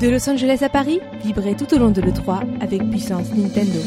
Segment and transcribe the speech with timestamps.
[0.00, 3.78] De Los Angeles à Paris, vibrez tout au long de l'E3 avec puissance Nintendo.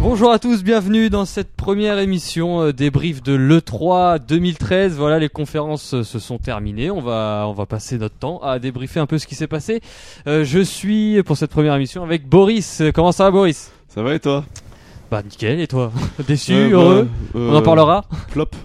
[0.00, 4.94] Bonjour à tous, bienvenue dans cette première émission euh, débrief de l'E3 2013.
[4.94, 6.92] Voilà, les conférences euh, se sont terminées.
[6.92, 9.80] On va, on va passer notre temps à débriefer un peu ce qui s'est passé.
[10.28, 12.84] Euh, je suis pour cette première émission avec Boris.
[12.94, 13.72] Comment ça va, Boris?
[13.88, 14.44] Ça va et toi?
[15.10, 15.60] Bah nickel.
[15.60, 15.92] Et toi
[16.26, 18.04] Déçu, Euh, bah, heureux euh, On en parlera.
[18.32, 18.56] Plop.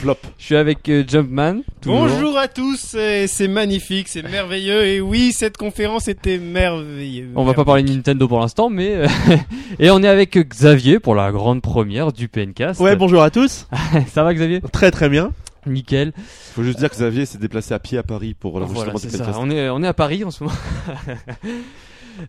[0.00, 0.18] Plop.
[0.38, 1.60] Je suis avec euh, Jumpman.
[1.86, 7.30] Bonjour à tous, c'est magnifique, c'est merveilleux, et oui, cette conférence était merveilleuse.
[7.36, 9.06] On va pas parler de Nintendo pour l'instant, mais euh,
[9.78, 12.80] et on est avec Xavier pour la grande première du PNcast.
[12.80, 13.66] Ouais, bonjour à tous.
[14.12, 14.60] ça va Xavier?
[14.72, 15.30] Très très bien.
[15.66, 16.12] Nickel.
[16.54, 19.10] Faut juste dire que Xavier s'est déplacé à pied à Paris pour Voilà, l'enregistrement c'est
[19.10, 19.38] du podcast.
[19.40, 20.56] On est, on est à Paris en ce moment.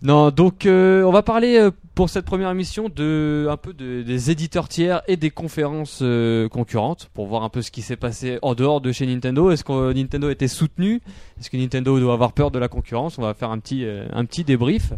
[0.02, 4.02] Non, donc euh, on va parler euh, pour cette première émission de un peu de-
[4.02, 7.96] des éditeurs tiers et des conférences euh, concurrentes pour voir un peu ce qui s'est
[7.96, 9.52] passé en dehors de chez Nintendo.
[9.52, 11.02] Est-ce que Nintendo été soutenu?
[11.40, 13.18] Est-ce que Nintendo doit avoir peur de la concurrence?
[13.18, 14.94] On va faire un petit, un petit débrief.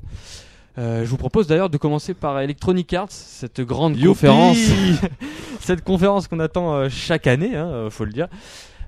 [0.77, 4.57] Je vous propose d'ailleurs de commencer par Electronic Arts, cette grande Youpi conférence,
[5.59, 8.27] cette conférence qu'on attend chaque année, hein, faut le dire.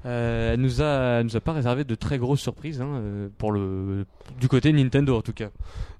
[0.06, 3.28] Euh, elle nous a, elle nous a pas réservé de très grosses surprises hein, euh,
[3.38, 4.06] pour le
[4.40, 5.50] du côté Nintendo en tout cas.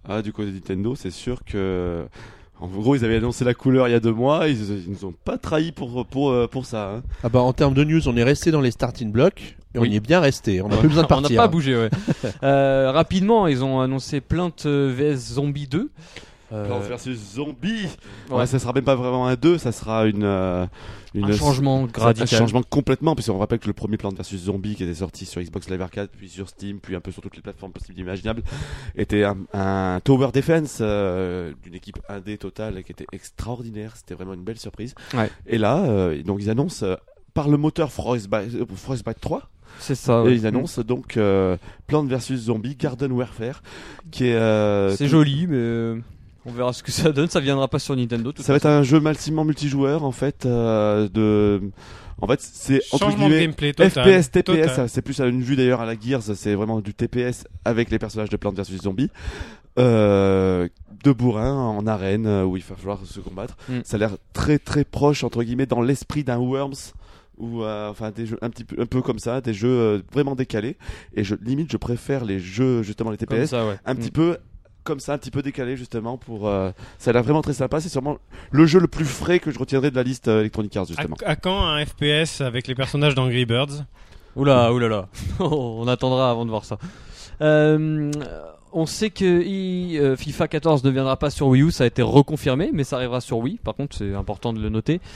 [0.08, 2.06] Ah, du côté Nintendo, c'est sûr que.
[2.62, 5.06] En gros, ils avaient annoncé la couleur il y a deux mois, ils, ils nous
[5.06, 6.96] ont pas trahi pour, pour, euh, pour ça.
[6.96, 7.04] hein.
[7.24, 9.84] Ah bah en termes de news, on est resté dans les starting blocks et on
[9.84, 9.92] Oui.
[9.92, 10.62] y est bien resté.
[10.62, 11.42] On n'a plus besoin de On n'a partir.
[11.42, 11.78] pas bougé.
[11.78, 11.90] Ouais.
[12.44, 15.90] euh, rapidement, ils ont annoncé Plainte vs Zombie 2.
[16.52, 17.88] Euh, Plants versus Zombie
[18.30, 18.46] ouais, ouais.
[18.48, 20.24] Ça sera même pas vraiment un 2, ça sera une.
[20.24, 20.66] euh,
[21.14, 22.28] une un changement Un radical.
[22.40, 25.70] changement complètement, puisqu'on rappelle que le premier Plants vs Zombie qui était sorti sur Xbox
[25.70, 28.42] Live Arcade, puis sur Steam, puis un peu sur toutes les plateformes possibles et imaginables,
[28.96, 33.94] était un, un Tower Defense euh, d'une équipe indé totale qui était extraordinaire.
[33.96, 34.96] C'était vraiment une belle surprise.
[35.14, 35.30] Ouais.
[35.48, 36.96] Et là, euh, donc ils annoncent euh,
[37.34, 40.24] par le moteur Frostbite, euh, Frostbite 3, C'est ça.
[40.28, 43.62] et ils annoncent donc euh, Plants vs Zombie Garden Warfare,
[44.12, 44.34] qui est.
[44.36, 46.00] euh, C'est tout- joli, mais euh,
[46.46, 47.30] on verra ce que ça donne.
[47.30, 48.32] Ça viendra pas sur Nintendo.
[48.32, 50.46] de toute Ça va être un jeu massivement multijoueur en fait.
[50.46, 51.62] euh, de,
[52.22, 54.22] en fait, c'est entre guillemets gameplay total.
[54.24, 57.46] FPS, TPS, c'est plus à une vue d'ailleurs à la Gears, c'est vraiment du TPS
[57.66, 59.10] avec les personnages de Plants vs Zombies.
[59.78, 60.68] Euh,
[61.06, 63.56] de bourrin en arène euh, où il va falloir se combattre.
[63.70, 63.80] Mm.
[63.86, 66.92] Ça a l'air très très proche entre guillemets dans l'esprit d'un Worms
[67.38, 70.02] ou euh, enfin des jeux un petit peu un peu comme ça, des jeux euh,
[70.12, 70.76] vraiment décalés.
[71.16, 73.78] Et je limite je préfère les jeux justement les TPS ça, ouais.
[73.86, 73.98] un Mm.
[73.98, 74.38] petit peu
[74.90, 76.48] comme ça, un petit peu décalé justement pour.
[76.48, 77.80] euh, ça a l'air vraiment très sympa.
[77.80, 78.18] C'est sûrement
[78.52, 80.88] le jeu le plus frais que je retiendrai de la liste euh, Electronic Arts À,
[80.88, 81.16] justement.
[81.26, 83.84] à quand un FPS avec les personnages d'Angry Birds?
[84.36, 85.08] Oula, oulala.
[85.40, 86.78] on attendra avant de voir ça.
[87.42, 88.12] Euh,
[88.74, 91.88] on sait que i- euh, FIFA 14 ne viendra pas sur Wii U, ça a
[91.88, 93.60] été reconfirmé, mais ça arrivera sur Wii.
[93.64, 95.00] Par contre, c'est important de le noter.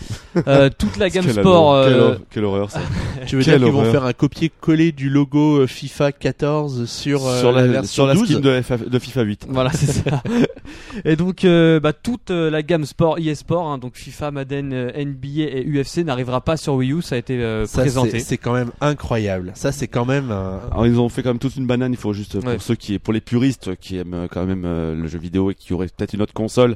[0.47, 1.83] Euh, toute la gamme Quelle sport.
[1.85, 2.81] quelle euh, horreur- quelle horreur ça.
[3.27, 7.39] Tu veux Quelle dire qu'ils vont faire un copier-coller du logo FIFA 14 sur, euh,
[7.39, 9.45] sur la, version sur la 12 skin de, FF de FIFA 8.
[9.49, 10.23] Voilà, c'est ça.
[11.05, 15.65] Et donc, euh, bah, toute la gamme sport, e-sport, hein, donc FIFA, Madden, NBA et
[15.67, 17.01] UFC n'arrivera pas sur Wii U.
[17.01, 18.11] Ça a été euh, Ça, présenté.
[18.11, 19.51] c'est- c'est quand même incroyable.
[19.55, 20.59] Ça, c'est quand même un...
[20.71, 21.91] Alors ils ont fait quand même toute une banane.
[21.93, 22.57] Il faut juste pour Ouais.
[22.59, 23.42] ceux qui, pour les puristes
[23.79, 26.33] qui aiment euh, quand même euh, le jeu vidéo et qui auraient peut-être une autre
[26.33, 26.75] console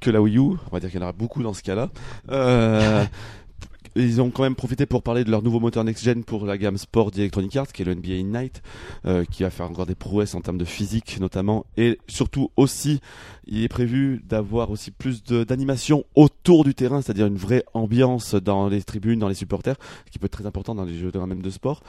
[0.00, 0.40] que la Wii U.
[0.40, 1.90] On va dire qu'il y en aura beaucoup dans ce cas-là.
[2.30, 3.04] Euh,
[3.94, 6.78] Ils ont quand même profité pour parler de leur nouveau moteur next-gen pour la gamme
[6.78, 8.62] sport d'Electronic Arts, qui est le NBA Ignite,
[9.30, 13.00] qui va faire encore des prouesses en termes de physique notamment, et surtout aussi,
[13.46, 18.66] il est prévu d'avoir aussi plus d'animation autour du terrain, c'est-à-dire une vraie ambiance dans
[18.70, 21.18] les tribunes, dans les supporters, ce qui peut être très important dans les jeux de
[21.18, 21.82] même de sport.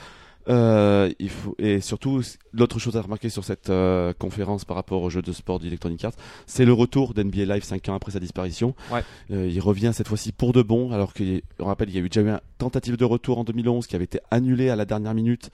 [0.49, 2.21] Euh, il faut et surtout
[2.51, 6.03] l'autre chose à remarquer sur cette euh, conférence par rapport aux jeux de sport d'Electronic
[6.03, 6.13] Arts,
[6.45, 8.75] c'est le retour d'NBA Live 5 ans après sa disparition.
[8.91, 9.03] Ouais.
[9.31, 12.09] Euh, il revient cette fois-ci pour de bon, alors qu'on rappelle il y a eu
[12.09, 15.13] déjà eu une tentative de retour en 2011 qui avait été annulée à la dernière
[15.13, 15.49] minute.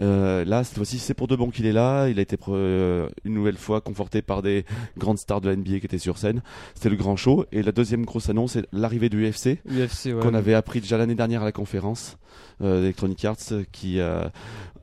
[0.00, 2.08] Euh, là cette fois-ci c'est pour de bon qu'il est là.
[2.08, 4.64] Il a été pre- euh, une nouvelle fois conforté par des
[4.96, 6.42] grandes stars de la NBA qui étaient sur scène.
[6.74, 7.44] C'était le grand show.
[7.52, 10.14] Et la deuxième grosse annonce c'est l'arrivée du UFC UFC, ouais.
[10.22, 12.16] qu'on avait appris déjà l'année dernière à la conférence
[12.62, 13.36] euh, d'Electronic Arts
[13.70, 14.24] qui euh,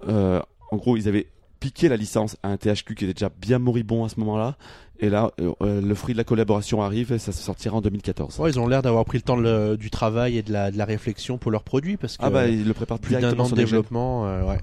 [0.08, 0.42] euh,
[0.72, 1.28] en gros ils avaient
[1.60, 4.56] piqué la licence à un THQ qui était déjà bien moribond à ce moment-là
[5.02, 8.40] et là euh, le fruit de la collaboration arrive et ça se sortira en 2014
[8.40, 10.78] Ouais, ils ont l'air d'avoir pris le temps le- du travail et de la, de
[10.78, 13.44] la réflexion pour leurs produits parce que ah bah ils le préparent plus d'un an
[13.50, 14.58] de développement, euh, ouais.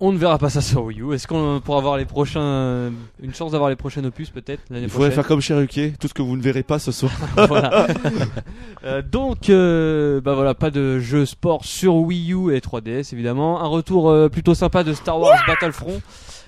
[0.00, 1.14] On ne verra pas ça sur Wii U.
[1.14, 2.90] Est-ce qu'on pourra avoir les prochains,
[3.22, 6.14] une chance d'avoir les prochains opus peut-être l'année il faudrait faire comme Cherokee tout ce
[6.14, 7.12] que vous ne verrez pas ce soir
[7.48, 7.86] voilà.
[8.84, 13.62] Euh, donc, euh, bah voilà, pas de jeu sport sur Wii U et 3DS évidemment.
[13.62, 16.02] Un retour euh, plutôt sympa de Star Wars Battlefront.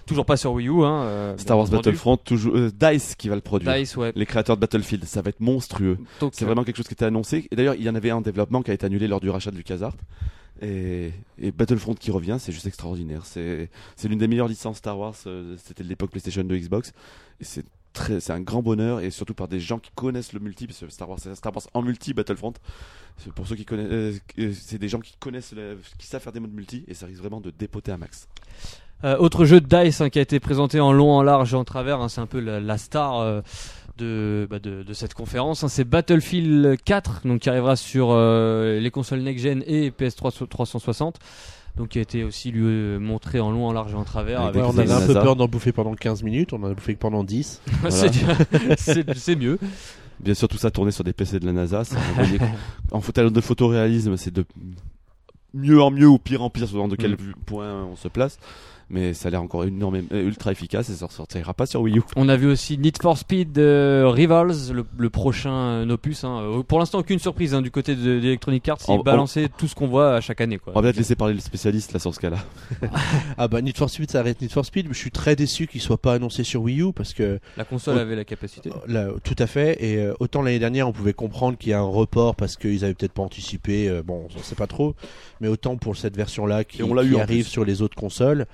[0.06, 0.84] toujours pas sur Wii U.
[0.84, 1.68] Hein, euh, Star Wars.
[1.68, 3.72] Battlefront, toujours euh, Dice qui va le produire.
[3.74, 4.12] Dice, ouais.
[4.14, 5.98] Les créateurs de Battlefield, ça va être monstrueux.
[6.32, 7.48] C'est euh, vraiment quelque chose qui était annoncé.
[7.50, 9.30] Et d'ailleurs, il y en avait un en développement qui a été annulé lors du
[9.30, 9.94] rachat de LucasArts.
[10.62, 11.12] Et,
[11.56, 13.24] Battlefront qui revient, c'est juste extraordinaire.
[13.26, 13.68] C'est
[14.04, 15.14] l'une des meilleures licences Star Wars.
[15.26, 16.92] euh, C'était de l'époque PlayStation 2 Xbox.
[17.40, 17.64] C'est
[18.20, 20.66] c'est un grand bonheur et surtout par des gens qui connaissent le multi.
[20.66, 22.52] Parce que Star Wars, Star Wars en multi Battlefront.
[23.34, 25.54] Pour ceux qui connaissent, euh, euh, c'est des gens qui connaissent,
[25.98, 28.28] qui savent faire des modes multi et ça risque vraiment de dépoter un max.
[29.02, 32.00] Autre jeu de Dice hein, qui a été présenté en long, en large en travers,
[32.00, 33.42] hein, c'est un peu la, star
[33.98, 35.64] de, bah, de, de cette conférence.
[35.64, 35.69] hein.
[35.69, 41.19] c'est Battlefield 4, donc qui arrivera sur euh, les consoles next-gen et PS3 360.
[41.76, 44.40] Donc qui a été aussi lui euh, montré en long, en large et en travers.
[44.40, 46.70] Avec Ouais, avec on avait un peu peur d'en bouffer pendant 15 minutes, on en
[46.70, 47.60] a bouffé que pendant 10.
[47.90, 48.10] c'est
[48.78, 49.58] c'est- c'est mieux.
[50.19, 51.84] Bien sûr, tout ça tourné sur des PC de la NASA.
[51.84, 51.96] Ça
[52.92, 54.46] en photo de photoréalisme, c'est de
[55.52, 57.34] mieux en mieux ou pire en pire, selon de quel Mm.
[57.44, 58.38] point on se place.
[58.88, 61.98] Mais ça a l'air encore énormément, euh, ultra efficace et ça sortira pas sur Wii
[61.98, 62.02] U.
[62.14, 66.22] On a vu aussi Need for Speed euh, Rivals, le, le prochain euh, opus.
[66.22, 66.38] hein.
[66.40, 68.78] Euh, Pour l'instant, aucune surprise hein, du côté de- d'Electronic Arts.
[68.86, 70.58] On- Ils balançaient tout ce qu'on voit à chaque année.
[70.58, 70.72] Quoi.
[70.74, 72.38] On va peut-être laisser parler le spécialiste là sur ce cas-là.
[73.38, 74.86] Ah bah Need for Speed, ça arrête Need for Speed.
[74.90, 77.98] Je suis très déçu qu'il soit pas annoncé sur Wii U parce que La console
[77.98, 78.70] avait la capacité.
[78.86, 79.76] Là, tout à fait.
[79.84, 82.84] Et euh, autant l'année dernière, on pouvait comprendre qu'il y a un report parce qu'ils
[82.84, 83.88] avaient peut-être pas anticipé.
[83.88, 84.94] euh, bon, on sait pas trop.
[85.40, 88.46] Mais autant pour cette version-là qui, on eu arrive sur les autres consoles,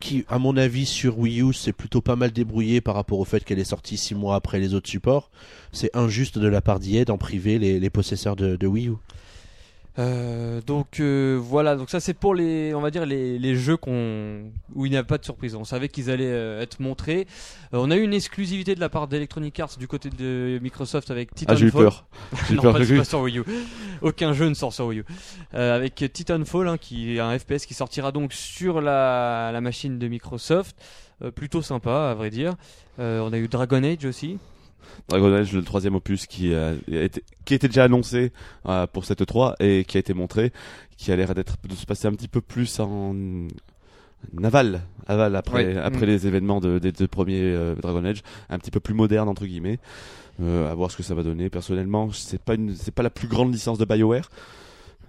[0.00, 3.24] qui, à mon avis, sur Wii U, c'est plutôt pas mal débrouillé par rapport au
[3.24, 5.30] fait qu'elle est sortie six mois après les autres supports.
[5.72, 8.94] C'est injuste de la part d'EA d'en priver les, possesseurs de Wii U.
[10.00, 13.76] Euh, donc euh, voilà, donc ça c'est pour les, on va dire les, les jeux
[13.76, 15.54] qu'on où il n'y a pas de surprise.
[15.54, 17.26] On savait qu'ils allaient euh, être montrés.
[17.72, 21.30] On a eu une exclusivité de la part d'Electronic Arts du côté de Microsoft avec
[21.46, 21.82] Ah, j'ai eu Titanfall.
[21.84, 22.04] peur.
[22.48, 23.44] J'ai non, peur pas, sur Wii U.
[24.00, 25.04] Aucun jeu ne sort sur Wii U.
[25.52, 30.08] Avec Titanfall, hein, qui est un FPS qui sortira donc sur la, la machine de
[30.08, 30.76] Microsoft.
[31.34, 32.54] Plutôt sympa, à vrai dire.
[32.98, 34.38] On a eu Dragon Age aussi.
[35.08, 38.32] Dragon Age, le troisième opus qui a été, qui était déjà annoncé
[38.66, 40.52] euh, pour cette 3 et qui a été montré,
[40.96, 43.14] qui a l'air d'être de se passer un petit peu plus en
[44.42, 45.76] aval, aval après Ouais.
[45.78, 46.10] après Mm.
[46.10, 49.46] les événements de- des deux premiers euh, Dragon Age, un petit peu plus moderne entre
[49.46, 49.78] guillemets.
[50.42, 51.50] Euh, à voir ce que ça va donner.
[51.50, 54.30] Personnellement, c'est pas une, c'est pas la plus grande licence de Bioware.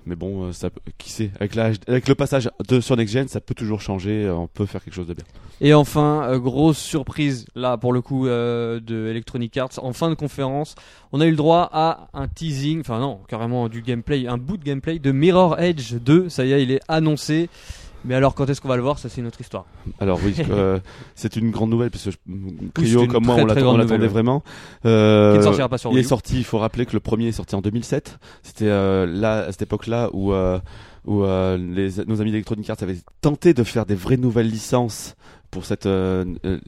[0.06, 2.50] Mais bon, euh, qui sait, avec, le passage
[2.81, 5.25] sur Next Gen, ça peut toujours changer, euh, on peut faire quelque chose de bien.
[5.63, 10.09] Et enfin, euh, grosse surprise là pour le coup euh, de Electronic Arts en fin
[10.09, 10.74] de conférence,
[11.12, 14.57] on a eu le droit à un teasing, enfin non, carrément du gameplay, un bout
[14.57, 16.30] de gameplay de Mirror Edge 2.
[16.30, 17.48] Ça y est, il est annoncé.
[18.06, 19.00] Mais alors quand est-ce qu'on va le voir?
[19.00, 19.65] Ça c'est une autre histoire.
[20.00, 20.80] Alors oui, euh,
[21.15, 22.12] c'est une grande nouvelle parce que
[22.74, 24.07] Cryo comme moi très, on l'attendait ouais.
[24.07, 24.44] vraiment.
[24.86, 27.27] Euh, Qui ne sortira pas sur il est sorti, il faut rappeler que le premier
[27.27, 28.19] est sorti en 2007.
[28.44, 30.59] C'était euh, là à cette époque-là où euh,
[31.06, 35.15] où euh, les, nos amis d'Electronic Arts avaient tenté de faire des vraies nouvelles licences
[35.50, 36.59] pour cette euh, euh,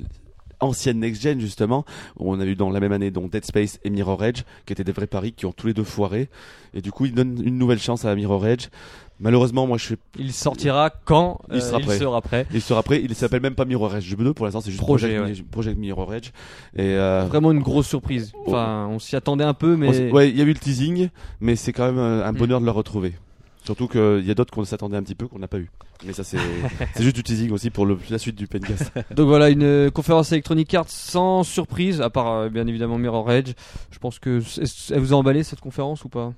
[0.63, 1.85] ancienne next-gen justement,
[2.17, 4.73] où on a eu dans la même année donc Dead Space et Mirror Edge, qui
[4.73, 6.29] étaient des vrais paris qui ont tous les deux foiré.
[6.73, 8.67] Et du coup, ils donnent une nouvelle chance à Mirror Edge.
[9.19, 11.97] Malheureusement, moi je suis Il sortira quand Il euh, sera prêt.
[11.99, 12.47] sera prêt.
[12.51, 15.15] il sera prêt, il s'appelle même pas Mirror Edge 2 pour l'instant, c'est juste Projet,
[15.17, 16.29] Project, Project Mirror Edge.
[16.75, 18.33] Et euh, Vraiment une grosse surprise.
[18.47, 21.09] Enfin, on s'y attendait un peu, mais ouais, il y a eu le teasing,
[21.41, 22.37] mais c'est quand même euh, un Mm.
[22.37, 23.13] bonheur de le retrouver.
[23.65, 25.69] Surtout qu'il y a d'autres qu'on s'attendait un petit peu qu'on n'a pas eu.
[26.05, 26.37] Mais ça c'est
[26.95, 28.91] c'est juste du teasing aussi pour le, la suite du Pencast.
[29.15, 33.31] Donc voilà, une euh, conférence Electronic Arts sans surprise, à part euh, bien évidemment Mirror
[33.31, 33.53] Edge.
[33.91, 34.41] Je pense que
[34.91, 36.33] elle vous a emballé cette conférence ou pas?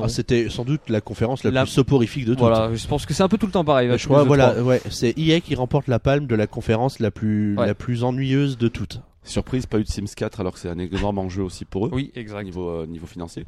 [0.00, 2.38] Ah, C'était sans doute la conférence la, La- plus soporifique de toutes.
[2.38, 3.90] Voilà, je pense que c'est un peu tout le temps pareil.
[3.98, 4.62] Je crois, voilà, E3.
[4.62, 7.66] ouais, c'est EA qui remporte la palme de la conférence la plus, Ouais.
[7.66, 9.00] la plus ennuyeuse de toutes.
[9.22, 11.90] Surprise, pas eu de Sims 4 alors que c'est un énorme enjeu aussi pour eux.
[11.92, 12.42] Oui, exact.
[12.44, 13.44] Niveau, euh, niveau financier.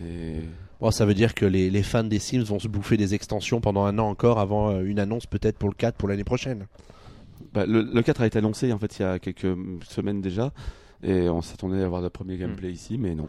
[0.00, 0.36] Mais
[0.80, 3.60] Bon, ça veut dire que les, les fans des Sims vont se bouffer des extensions
[3.60, 6.66] pendant un an encore avant euh, une annonce peut-être pour le 4 pour l'année prochaine.
[7.52, 9.56] bah, le, le 4 a été annoncé en fait il y a quelques
[9.88, 10.52] semaines déjà.
[11.02, 13.28] Et on s'attendait à avoir le premier gameplay ici, mais non.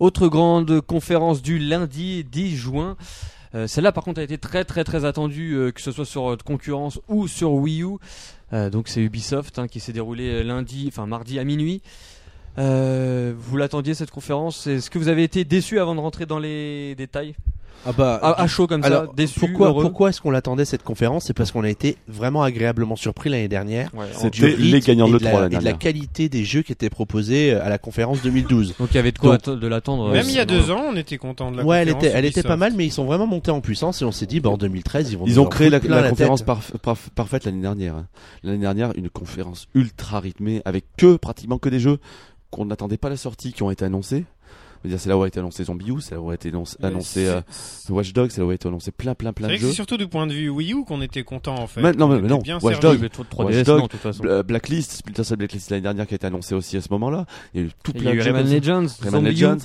[0.00, 2.96] Autre grande conférence du lundi 10 juin.
[3.54, 6.30] Euh, Celle-là, par contre, a été très très très attendue, euh, que ce soit sur
[6.30, 7.98] euh, concurrence ou sur Wii U.
[8.50, 11.82] Donc c'est Ubisoft hein, qui s'est déroulé lundi, enfin mardi à minuit.
[12.56, 14.66] Vous l'attendiez cette conférence?
[14.66, 17.34] Est-ce que vous avez été déçu avant de rentrer dans les détails?
[17.86, 20.64] Ah bah, à, à chaud comme ça, alors, déçu, pourquoi, heureux pourquoi est-ce qu'on l'attendait
[20.64, 21.24] cette conférence?
[21.26, 23.90] C'est parce qu'on a été vraiment agréablement surpris l'année dernière.
[23.94, 25.78] Ouais, C'est- du C'était les gagnants de la- l'E3 l'année et de la dernière.
[25.78, 28.74] qualité des jeux qui étaient proposés euh, à la conférence 2012.
[28.78, 30.10] Donc il y avait de quoi Donc- de l'attendre.
[30.10, 32.04] Même euh, il y a deux ans, on était content de la ouais, elle conférence
[32.04, 32.48] était, elle était Ubisoft.
[32.48, 34.56] pas mal, mais ils sont vraiment montés en puissance et on s'est dit, bah, en
[34.58, 36.48] 2013, ils vont Ils ont créé la, conférence tête.
[36.48, 37.94] parf- parf- parfaite l'année dernière.
[37.94, 38.06] hein.
[38.42, 41.98] L'année dernière, une conférence ultra rythmée avec que pratiquement que des jeux
[42.50, 44.24] qu'on n'attendait pas à la sortie qui ont été annoncés.
[44.84, 46.50] Veux dire, c'est là où a été annoncé Zombie U, c'est là où a été
[46.82, 47.40] annoncé, euh,
[47.88, 49.64] Watch Dogs, c'est là où a été annoncé plein, plein, C'est plein vrai de que
[49.66, 49.74] c'est jeux.
[49.74, 51.82] surtout du point de vue Wii U qu'on était content en fait.
[51.82, 52.80] Mais non, On mais était non, bien Watch.
[52.80, 54.22] Dogs, Oui, mais trop de 3DS, Watch Dogs, non, de toute façon.
[54.22, 57.26] Bla- Blacklist, Splinter Cell Blacklist l'année dernière qui a été annoncé aussi à ce moment-là.
[57.54, 58.52] Il y a eu tout Il y plein a eu de jeux Rayman.
[58.52, 59.24] Legends, Rayman.
[59.24, 59.58] Legends,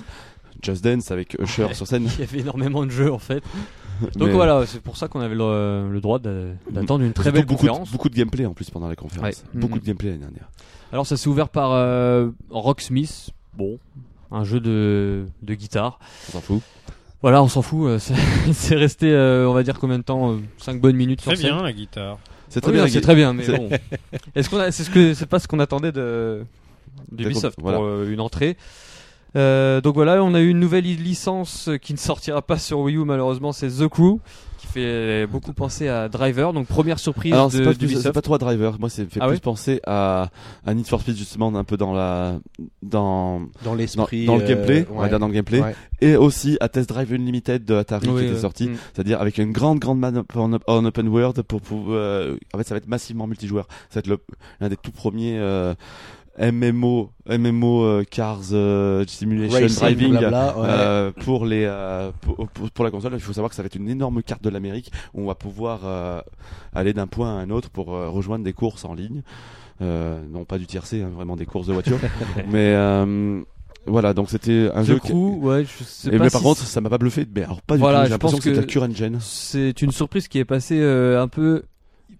[0.61, 1.73] Just Dance avec Usher Ouais.
[1.73, 2.07] sur scène.
[2.17, 3.43] Il y avait énormément de jeux en fait.
[4.15, 7.45] Donc Mais- voilà, c'est pour ça qu'on avait le, le droit d'attendre une très belle
[7.45, 7.89] beaucoup, conférence.
[7.89, 9.25] de, beaucoup de gameplay en plus pendant la conférence.
[9.27, 9.35] Ouais.
[9.59, 9.79] Beaucoup Mhm.
[9.81, 10.49] de gameplay l'année dernière.
[10.91, 13.77] Alors ça s'est ouvert par euh, Rocksmith, bon,
[14.33, 15.99] un jeu de, de guitare.
[16.29, 16.61] On s'en fout.
[17.21, 18.15] Voilà, on s'en fout, euh, c'est
[18.53, 21.55] c'est resté, euh, on va dire combien de temps 5 bonnes minutes Très sur scène.
[21.55, 22.17] bien la guitare.
[22.49, 22.87] C'est très Oui, bien.
[22.87, 23.69] c'est très bien, mais C'est- bon.
[24.35, 26.43] Est-ce qu'on a, c'est ce que, c'est pas ce qu'on attendait de
[27.11, 27.77] d'Ubisoft Voilà.
[27.77, 28.57] pour euh, une entrée?
[29.35, 32.97] Euh, donc voilà, on a eu une nouvelle licence qui ne sortira pas sur Wii
[32.97, 34.19] U malheureusement, c'est The Crew,
[34.59, 36.53] qui fait beaucoup penser à Driver.
[36.53, 38.77] Donc première surprise Alors c'est de- pas, plus- pas trop à Driver.
[38.79, 40.29] Moi, c'est fait Ah plus ouais penser à,
[40.65, 42.39] à Need for Speed justement un peu dans la
[42.83, 44.25] dans Dans l'esprit.
[44.25, 45.09] dans le euh, gameplay, on va ouais.
[45.09, 45.75] dire dans le gameplay, Ouais.
[46.01, 48.75] et aussi à Test Drive Unlimited de Atari Oui, qui était sorti, Mm.
[48.93, 52.67] c'est-à-dire avec une grande grande map en, en open world pour, pour euh, en fait
[52.67, 53.67] ça va être massivement multijoueur.
[53.89, 54.19] Ça va être le-
[54.61, 55.73] l'un des tout premiers euh,
[56.39, 60.67] MMO MMO euh, Cars euh, Simulation Racing, Driving blabla, ouais.
[60.67, 63.13] euh, pour les euh, pour, pour- la console.
[63.13, 65.35] Il faut savoir que ça va être une énorme carte de l'Amérique où on va
[65.35, 66.21] pouvoir euh,
[66.73, 69.21] aller d'un point à un autre pour euh, rejoindre des courses en ligne.
[69.81, 71.97] Euh, non pas du tiercé, hein, vraiment des courses de voiture.
[72.49, 73.41] mais euh,
[73.85, 76.33] voilà, donc c'était un jeu The qui- Crew, ouais, je sais et pas mais si
[76.33, 77.25] par contre, ça m'a pas bluffé.
[77.35, 78.05] Mais alors pas du Voilà, tout.
[78.05, 79.17] J'ai l'impression pense que c'est que- cure engine.
[79.19, 81.63] c'est une surprise qui est passée euh, un peu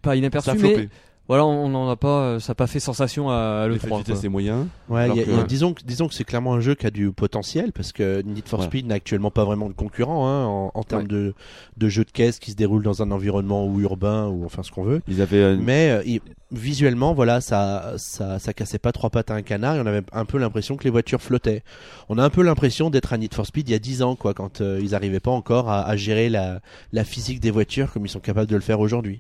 [0.02, 0.90] pas Ça a inaperçue, mais.
[1.28, 3.92] Voilà, on n'en a pas, euh, ça n'a pas fait sensation à, à L'effet de
[3.94, 3.98] l'E3.
[4.00, 4.26] vitesse quoi.
[4.26, 4.68] est moyen.
[4.90, 6.76] Ouais, y a- que- il y a- disons, que- disons que c'est clairement un jeu
[6.76, 8.70] qui a du potentiel parce que Need for Voilà.
[8.70, 11.08] Speed n'a actuellement pas vraiment de concurrent hein, en, en termes Ouais.
[11.08, 11.34] de,
[11.78, 14.72] de jeu de caisse qui se déroule dans un environnement ou urbain ou enfin ce
[14.72, 15.02] qu'on veut.
[15.08, 16.18] Ils avaient euh, Mais euh,
[16.52, 19.76] visuellement, voilà, ça, ça, ça cassait pas trois pattes à un canard.
[19.78, 21.64] Et on avait un peu l'impression que les voitures flottaient.
[22.10, 24.16] On a un peu l'impression d'être à Need for Speed il y a 10 ans,
[24.16, 26.60] quoi, quand euh, ils arrivaient pas encore à, à gérer la,
[26.92, 29.20] la physique des voitures comme ils sont capables de le faire aujourd'hui.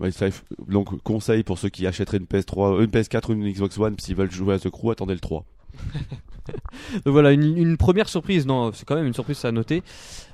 [0.00, 0.26] ouais, ça-
[0.68, 4.14] donc conseil pour ceux qui achèteraient une PS3, une PS4 ou une Xbox One s'ils
[4.16, 5.44] veulent jouer à The Crew, attendez le 3.
[7.04, 8.46] Donc voilà, une, une première surprise.
[8.46, 9.82] Non, c'est quand même une surprise à noter.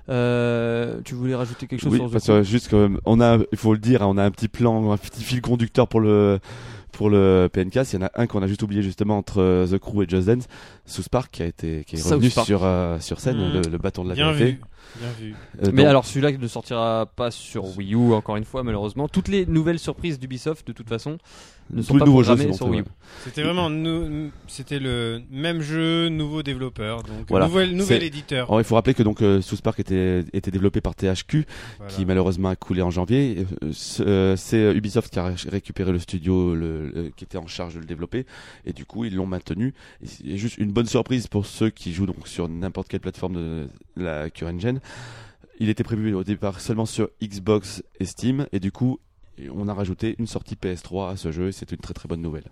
[0.08, 3.00] Euh, tu voulais rajouter quelque chose Oui, sur The parce Crew que juste quand même,
[3.04, 5.40] on a, il faut le dire, hein, on a un petit plan, un petit fil
[5.40, 6.38] conducteur pour le
[6.92, 7.74] pour le PNK.
[7.92, 10.08] Il y en a un qu'on a juste oublié justement entre euh, The Crew et
[10.08, 10.46] Just Dance,
[10.86, 12.46] South Park qui a été qui est South revenu Park.
[12.46, 13.52] sur euh, sur scène, Mmh.
[13.64, 14.52] le, le bâton de la Bien vérité.
[14.58, 14.60] vu.
[14.98, 15.32] Bien vu.
[15.62, 19.08] Euh, Mais donc- alors celui-là ne sortira pas sur Wii U encore une fois malheureusement.
[19.08, 21.18] Toutes les nouvelles surprises d'Ubisoft de toute façon
[21.70, 22.90] ne sont tous les pas nouveaux jeux programmées sont sur montés, Wii U.
[22.90, 22.96] ouais.
[23.24, 27.46] C'était vraiment nou- c'était le même jeu, nouveau développeur, donc Voilà.
[27.46, 28.48] nouvel, nouvel éditeur.
[28.48, 31.46] Alors, il faut rappeler que donc euh, South Park était était développé par THQ
[31.78, 31.92] Voilà.
[31.92, 33.46] qui malheureusement a coulé en janvier.
[33.62, 37.38] Euh, ce- C'est euh, Ubisoft qui a ré- récupéré le studio le- le- qui était
[37.38, 38.26] en charge de le développer
[38.66, 39.72] et du coup ils l'ont maintenu.
[40.24, 43.68] Et juste une bonne surprise pour ceux qui jouent donc sur n'importe quelle plateforme de
[43.96, 44.80] la CureEngine.
[45.60, 48.98] Il était prévu au départ seulement sur Xbox et Steam et du coup
[49.54, 52.22] on a rajouté une sortie PS3 à ce jeu et c'est une très très bonne
[52.22, 52.44] nouvelle.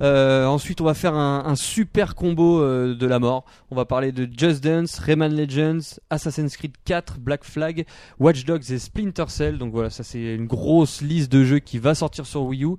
[0.00, 3.44] Euh, ensuite, on va faire un, un super combo euh, de la mort.
[3.70, 7.84] On va parler de Just Dance, Rayman Legends, Assassin's Creed 4, Black Flag,
[8.18, 9.56] Watch Dogs et Splinter Cell.
[9.58, 12.70] Donc voilà, ça c'est une grosse liste de jeux qui va sortir sur Wii U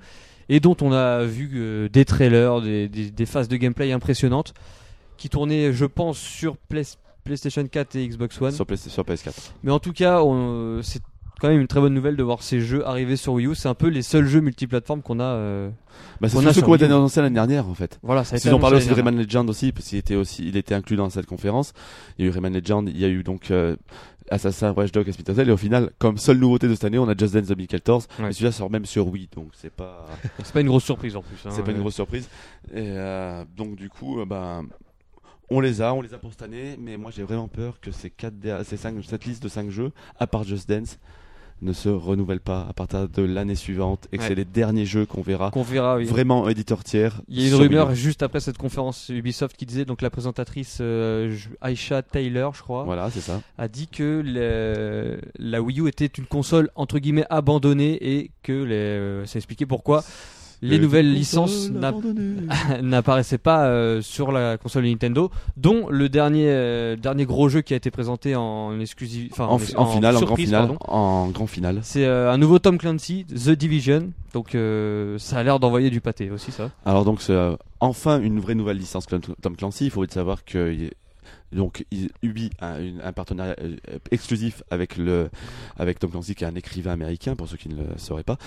[0.50, 4.54] et dont on a vu euh, des trailers, des, des- des phases de gameplay impressionnantes
[5.18, 6.84] qui tournaient, je pense, sur Play-
[7.24, 8.52] PlayStation 4 et Xbox One.
[8.52, 9.32] Sur, PS- sur PS4.
[9.64, 10.22] Mais en tout cas,
[10.84, 11.02] c'est
[11.40, 13.56] quand même une très bonne nouvelle de voir ces jeux arriver sur Wii U.
[13.56, 15.24] C'est un peu les seuls jeux multiplateformes qu'on a.
[15.24, 15.70] euh,
[16.22, 18.00] Bah, c'est On tous a ceux qui ont été annoncés l'année dernière en fait.
[18.04, 20.16] Voilà, ça a été Ils ont parlé aussi de Rayman Legend aussi, parce qu'il était
[20.16, 21.74] aussi, il était inclus dans cette conférence.
[22.18, 23.76] Il y a eu Rayman Legend, il y a eu donc euh,
[24.32, 27.08] Assassin, Watch Dogs Splinter Cell, et au final, comme seule nouveauté de cette année, on
[27.08, 28.08] a Just Dance 2014.
[28.20, 28.30] Ouais.
[28.30, 30.06] Et celui-là sort même sur Wii, donc c'est pas,
[30.44, 31.38] C'est pas une grosse surprise en plus.
[31.46, 31.50] hein.
[31.52, 32.28] c'est pas une grosse surprise.
[32.74, 34.64] Et euh, donc du coup, euh, ben,
[35.52, 37.92] on les a, on les a pour cette année, mais moi j'ai vraiment peur que
[37.92, 40.98] ces quatre, der- ces cinq, cette liste de 5 jeux, à part Just Dance,
[41.62, 44.28] ne se renouvelle pas à partir de l'année suivante, et que Ouais.
[44.30, 46.04] c'est les derniers jeux qu'on verra Qu'on verra, oui.
[46.06, 47.22] vraiment éditeur tiers.
[47.30, 50.80] Il y a une rumeur juste après cette conférence Ubisoft qui disait donc la présentatrice
[50.82, 53.42] euh, Aisha Taylor, je crois, Voilà, c'est ça.
[53.58, 58.52] a dit que le- la Wii U était une console entre guillemets abandonnée et que
[58.52, 60.04] les, euh, ça expliquait pourquoi
[60.62, 61.70] les Euh, nouvelles licences
[62.82, 67.74] n'apparaissaient pas euh, sur la console Nintendo, dont le dernier euh, dernier gros jeu qui
[67.74, 70.78] a été présenté en exclusive, enfin en, en finale, en grand pardon.
[70.88, 71.80] en grand finale.
[71.84, 74.12] C'est euh, un nouveau Tom Clancy, The Division.
[74.34, 74.58] Donc
[75.18, 76.70] ça a l'air d'envoyer du pâté aussi ça.
[76.86, 77.38] Alors donc c'est
[77.80, 79.06] enfin une vraie nouvelle licence
[79.42, 79.86] Tom Clancy.
[79.86, 80.90] Il faut savoir que
[81.56, 83.76] Donc il- Ubi a une- un partenariat euh,
[84.12, 85.30] exclusif avec le
[85.78, 88.38] avec Tom Clancy qui est un écrivain américain pour ceux qui ne le sauraient pas,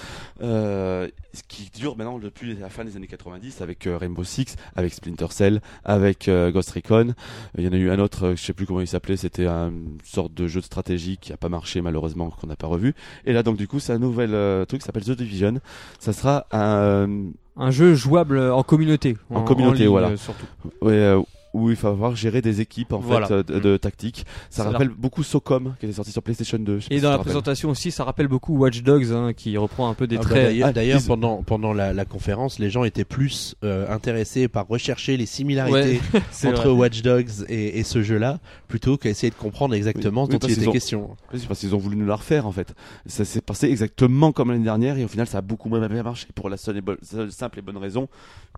[0.43, 4.57] euh, ce qui dure maintenant depuis la fin des années 90 avec euh, Rainbow Six,
[4.77, 7.15] avec Splinter Cell, avec euh, Ghost Recon.
[7.57, 9.47] Il y en a eu un autre, euh, je sais plus comment il s'appelait, c'était
[9.47, 12.67] un- une sorte de jeu de stratégie qui a pas marché malheureusement qu'on n'a pas
[12.67, 12.95] revu.
[13.25, 15.61] Et là donc du coup c'est un nouvel euh, truc qui s'appelle The Division.
[15.99, 17.09] Ça sera un
[17.57, 19.17] Un jeu jouable en communauté.
[19.31, 20.09] En communauté, ligne, voilà.
[20.11, 20.47] euh, Surtout.
[20.81, 21.21] Ouais, euh,
[21.55, 23.27] où il va falloir gérer des équipes en Voilà.
[23.27, 24.27] fait euh, de, de tactique.
[24.51, 26.79] Ça rappelle beaucoup Socom qui était sorti sur PlayStation 2.
[26.79, 29.57] je sais pas Et dans la présentation aussi, ça rappelle beaucoup Watch Dogs, hein, qui
[29.57, 30.59] reprend un peu des Ah bah traits.
[30.75, 34.67] D'ailleurs, Ah, ils- pendant pendant la, la conférence, les gens étaient plus euh, intéressés par
[34.69, 36.79] rechercher les similarités Ouais, entre vrai.
[36.79, 38.39] Watch Dogs et, et ce jeu-là,
[38.69, 41.17] plutôt qu'à essayer de comprendre exactement Oui, dont parce il était qu'ils ont- question.
[41.35, 42.75] C'est parce qu'ils ont voulu nous la refaire en fait.
[43.07, 46.03] Ça s'est passé exactement comme l'année dernière et au final ça a beaucoup moins bien
[46.03, 48.09] marché pour la seule, et bonne- seule simple et bonne raison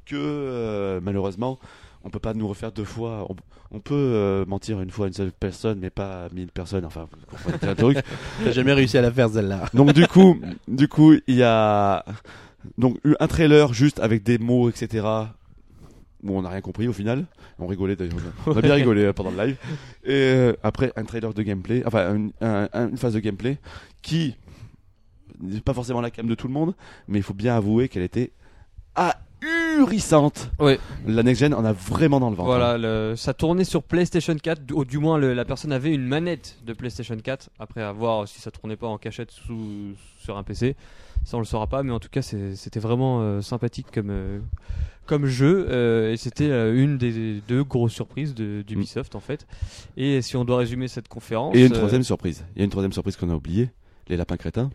[0.06, 1.58] que euh, malheureusement
[2.04, 3.26] on peut pas nous refaire deux fois.
[3.28, 3.36] On,
[3.72, 6.84] on peut euh, mentir une fois à une seule personne mais pas à mille personnes.
[6.84, 7.98] Enfin, vous comprenez un truc.
[8.44, 9.66] J'ai jamais réussi à la faire celle-là.
[9.74, 10.38] Donc du coup,
[10.68, 12.04] du coup, il y a
[12.78, 15.06] donc eu un trailer juste avec des mots, etc.
[16.22, 17.24] Où on n'a rien compris au final.
[17.58, 18.14] On rigolait d'ailleurs.
[18.46, 19.56] On a bien rigolé euh, pendant le live.
[20.04, 23.58] Et euh, après un trailer de gameplay, enfin une, un- un- une phase de gameplay
[24.02, 24.34] qui
[25.40, 26.74] n'est pas forcément la cam de tout le monde,
[27.08, 28.32] mais il faut bien avouer qu'elle était
[29.80, 30.50] ahurissante.
[30.58, 30.78] Ouais.
[31.06, 32.46] La next gen en a vraiment dans le ventre.
[32.48, 35.92] Voilà, le- ça tournait sur PlayStation 4, du- ou du moins le- la personne avait
[35.92, 39.94] une manette de PlayStation 4, après à voir si ça tournait pas en cachette sous,
[40.18, 40.76] sur un PC.
[41.24, 44.38] Ça on le saura pas, mais en tout cas c'était vraiment euh, sympathique comme, euh,
[45.06, 49.46] comme jeu, euh, et c'était une des deux grosses surprises de- d'Ubisoft en fait.
[49.96, 51.54] Et si on doit résumer cette conférence...
[51.56, 52.44] Et une troisième surprise.
[52.54, 53.70] Il y a une troisième surprise qu'on a oubliée.
[54.08, 54.70] Les lapins crétins.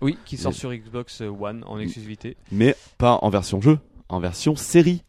[0.00, 2.36] oui, qui sort Les- sur Xbox One en exclusivité.
[2.50, 3.78] Mais pas en version jeu,
[4.14, 5.02] en version série.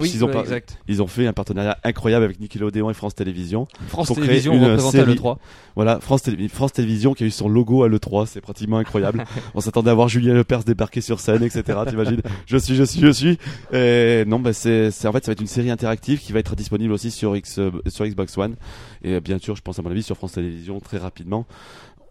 [0.00, 0.78] Oui, Ils ont ouais, exact.
[0.86, 3.66] Ils ont fait un partenariat incroyable avec Nickelodeon et France Télévisions.
[3.88, 5.16] France pour créer Télévisions une représentée à série.
[5.16, 5.38] l'E3.
[5.74, 9.24] Voilà, France, Télé- France Télévisions qui a eu son logo à l'E3, c'est pratiquement incroyable.
[9.56, 11.80] On s'attendait à voir Julien Lepers débarquer sur scène, etc.
[11.88, 13.38] T'imagines Je suis, je suis, je suis.
[13.72, 16.38] Et non, bah c'est, c'est en fait ça va être une série interactive qui va
[16.38, 18.54] être disponible aussi sur X, euh, sur Xbox One
[19.02, 21.44] et euh, bien sûr, je pense à mon avis sur France Télévisions très rapidement.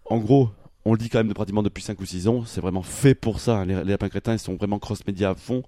[0.06, 0.50] En gros.
[0.84, 3.14] On le dit quand même de pratiquement depuis 5 ou 6 ans, c'est vraiment fait
[3.14, 3.66] pour ça.
[3.66, 5.64] Les, les lapins crétins, ils sont vraiment cross-média à fond.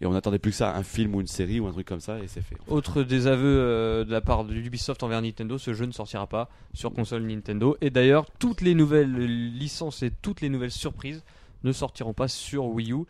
[0.00, 2.00] Et on attendait plus que ça, un film ou une série ou un truc comme
[2.00, 2.56] ça, et c'est fait.
[2.68, 6.48] Autre désaveu euh, de la part de Ubisoft envers Nintendo, ce jeu ne sortira pas
[6.72, 7.76] sur console Nintendo.
[7.80, 9.12] Et d'ailleurs, toutes les nouvelles
[9.58, 11.24] licences et toutes les nouvelles surprises
[11.64, 13.04] ne sortiront pas sur Wii U.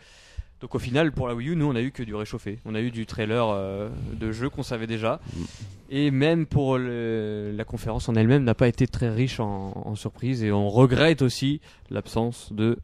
[0.63, 2.59] Donc au final, pour la Wii U, nous on a eu que du réchauffé.
[2.65, 5.21] On a eu du trailer euh, de jeu qu'on savait déjà.
[5.37, 5.43] Mm.
[5.91, 9.95] Et même pour le- la conférence en elle-même n'a pas été très riche en, en
[9.95, 10.43] surprises.
[10.43, 11.61] Et on regrette aussi
[11.91, 12.77] l'absence de,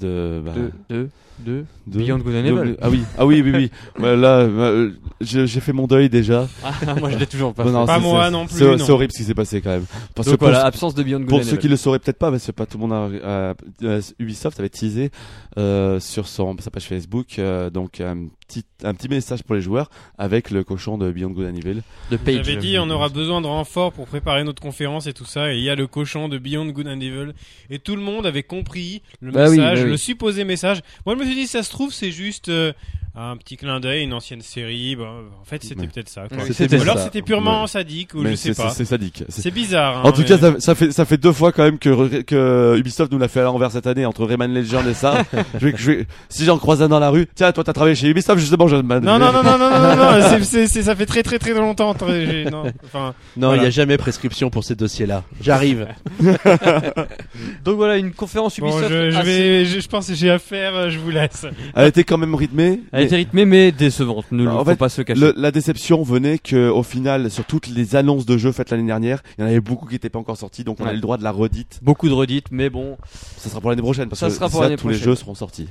[0.00, 1.08] De, bah, de, de,
[1.44, 2.76] de de- Beyond Good and de- Evil.
[2.80, 3.70] Ah oui, ah oui, oui, oui.
[4.02, 6.46] Ouais, là, euh, j'ai fait mon deuil déjà.
[6.64, 7.70] Ah, moi je l'ai toujours pas fait.
[7.70, 8.90] non, Pas c'est- moi non plus, C'est non.
[8.90, 9.84] horrible ce qui s'est passé quand même.
[10.14, 11.58] Parce Donc que pour, voilà, absence de Beyond Good pour and ceux Evil.
[11.58, 14.68] qui le sauraient peut-être pas, parce que pas tout le monde a, euh, Ubisoft avait
[14.68, 15.10] teasé
[15.58, 19.60] euh, sur son, sa page Facebook euh, donc un petit, un petit message pour les
[19.60, 21.82] joueurs avec le cochon de Beyond Good and Evil.
[22.10, 22.36] de Page.
[22.44, 25.58] J'avais dit on aura besoin de renforts pour préparer notre conférence et tout ça et
[25.58, 27.32] il y a le cochon de Beyond Good and Evil
[27.70, 29.90] et tout le monde avait compris le Bah oui, message, bah oui.
[29.90, 30.80] le supposé message.
[31.06, 32.72] Moi je me dit ça se trouve c'est juste euh,
[33.16, 34.94] un petit clin d'œil, une ancienne série.
[34.96, 35.04] Bon,
[35.40, 35.88] en fait c'était Ouais.
[35.88, 36.22] peut-être ça.
[36.28, 36.38] Quoi.
[36.46, 37.04] Oui, C'était alors ça.
[37.04, 37.66] c'était purement Ouais.
[37.68, 38.70] sadique ou Mais je sais c'est- pas.
[38.70, 39.24] c'est sadique.
[39.28, 39.98] C'est- C'est bizarre.
[39.98, 42.22] hein, En tout mais- cas, ça, ça fait ça fait deux fois quand même que
[42.22, 45.22] que Ubisoft nous l'a fait à l'envers cette année entre Rayman Legend et ça.
[45.60, 47.96] je vais, je vais- si j'en croise un dans la rue, tiens, toi t'as travaillé
[47.96, 50.82] chez Ubisoft justement, je Non non non non non non non, non, c'est- c'est- c'est-
[50.82, 51.94] ça fait très très très longtemps.
[51.94, 53.56] très- j'ai- non, enfin, Non, Voilà.
[53.56, 55.24] il n'y a jamais prescription pour ces dossiers-là.
[55.40, 55.88] J'arrive.
[57.64, 58.88] Donc voilà, une conférence bon, Ubisoft.
[58.92, 61.46] je, je assez- vais, je, je pense que j'ai affaire, euh, je vous laisse.
[61.74, 62.80] Elle était quand même rythmée.
[63.00, 64.26] Elle était rythmée mais décevante.
[64.30, 65.20] Ne En faut fait, pas se cacher.
[65.20, 68.86] Le- la déception venait que au final, sur toutes les annonces de jeux faites l'année
[68.86, 70.90] dernière, il y en avait beaucoup qui n'étaient pas encore sortis, donc on Ouais.
[70.90, 71.80] a eu le droit de la redite.
[71.82, 72.96] Beaucoup de redites, mais bon.
[73.36, 75.14] Ça sera pour l'année prochaine parce Ça que sera pour ça, l'année tous les jeux
[75.14, 75.66] seront sortis.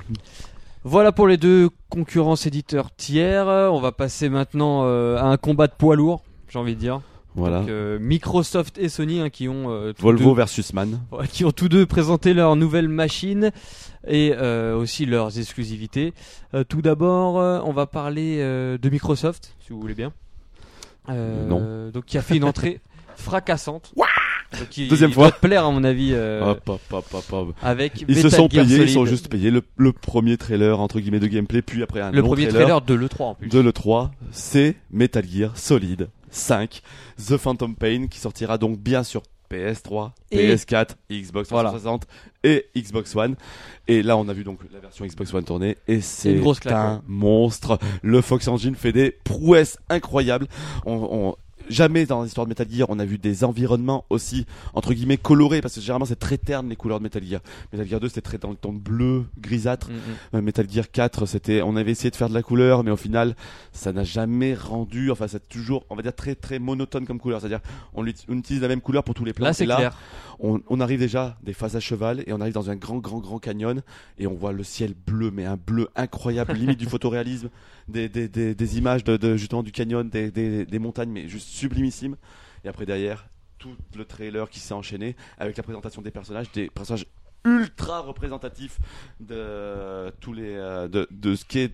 [0.84, 3.46] Voilà pour les deux concurrents éditeurs tiers.
[3.46, 7.00] On va passer maintenant euh, à un combat de poids lourd, j'ai envie de dire.
[7.36, 7.60] Voilà.
[7.60, 10.98] Donc, euh, Microsoft et Sony hein, qui ont euh, Volvo deux- versus Man.
[11.32, 13.52] Qui ont tous deux présenté leur nouvelle machine
[14.06, 16.12] et euh, aussi leurs exclusivités.
[16.54, 20.12] Euh, tout d'abord, euh, on va parler de Microsoft, si vous voulez bien.
[21.08, 21.90] Non.
[21.92, 22.80] Donc, qui a fait une entrée
[23.16, 23.92] fracassante.
[24.58, 25.28] Donc, qui, Deuxième il fois.
[25.28, 26.10] doit te plaire à mon avis.
[26.12, 27.54] euh, Hop, hop, hop, hop, hop.
[27.62, 28.94] avec Ils se sont Gear payés, ils Solid.
[28.94, 32.20] sont juste payés le, le premier trailer entre guillemets de gameplay, puis après un le
[32.20, 33.48] long premier trailer de l'E3 en plus.
[33.48, 36.82] de l'E3, c'est Metal Gear Solid 5,
[37.28, 41.70] The Phantom Pain, qui sortira donc bien sur PS3, Et- PS4, Xbox Voilà.
[41.70, 42.06] 360
[42.44, 43.36] et Xbox One.
[43.88, 46.34] Et là, on a vu donc la version Xbox One tourner, et c'est
[46.72, 47.78] un monstre.
[48.02, 50.46] Le Fox Engine fait des prouesses incroyables.
[50.86, 51.36] On, on-
[51.70, 55.60] jamais dans l'histoire de Metal Gear on a vu des environnements aussi entre guillemets colorés
[55.60, 57.40] parce que généralement c'est très terne les couleurs de Metal Gear.
[57.72, 59.88] Metal Gear 2 c'était très dans le ton bleu grisâtre.
[59.90, 60.36] Mm, mm.
[60.36, 62.96] Euh, Metal Gear 4 c'était on avait essayé de faire de la couleur mais au
[62.96, 63.36] final
[63.72, 67.40] ça n'a jamais rendu enfin c'est toujours on va dire très très monotone comme couleur
[67.40, 67.60] c'est-à-dire
[67.94, 69.46] on, utilise la même couleur pour tous les plans.
[69.46, 69.96] Là, c'est clair.
[70.40, 73.20] on, on arrive déjà des phases à cheval et on arrive dans un grand grand
[73.20, 73.82] grand canyon
[74.18, 77.48] et on voit le ciel bleu mais un bleu incroyable limite du photoréalisme
[77.90, 82.16] des, images de, justement du canyon des, montagnes mais juste sublimissime
[82.64, 86.70] et après derrière tout le trailer qui s'est enchaîné avec la présentation des personnages des
[86.70, 87.06] personnages
[87.44, 88.78] ultra représentatifs
[89.20, 91.72] de tous les euh, de, ce qui est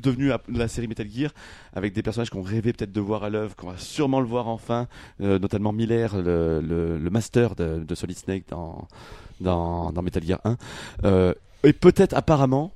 [0.00, 1.32] devenu la série Metal Gear
[1.72, 4.48] avec des personnages qu'on rêvait peut-être de voir à l'œuvre qu'on va sûrement le voir
[4.48, 4.88] enfin
[5.20, 10.56] euh, notamment Miller le, master de, Solid Snake dans, Metal Gear 1
[11.04, 11.34] Euh,
[11.64, 12.72] et peut-être apparemment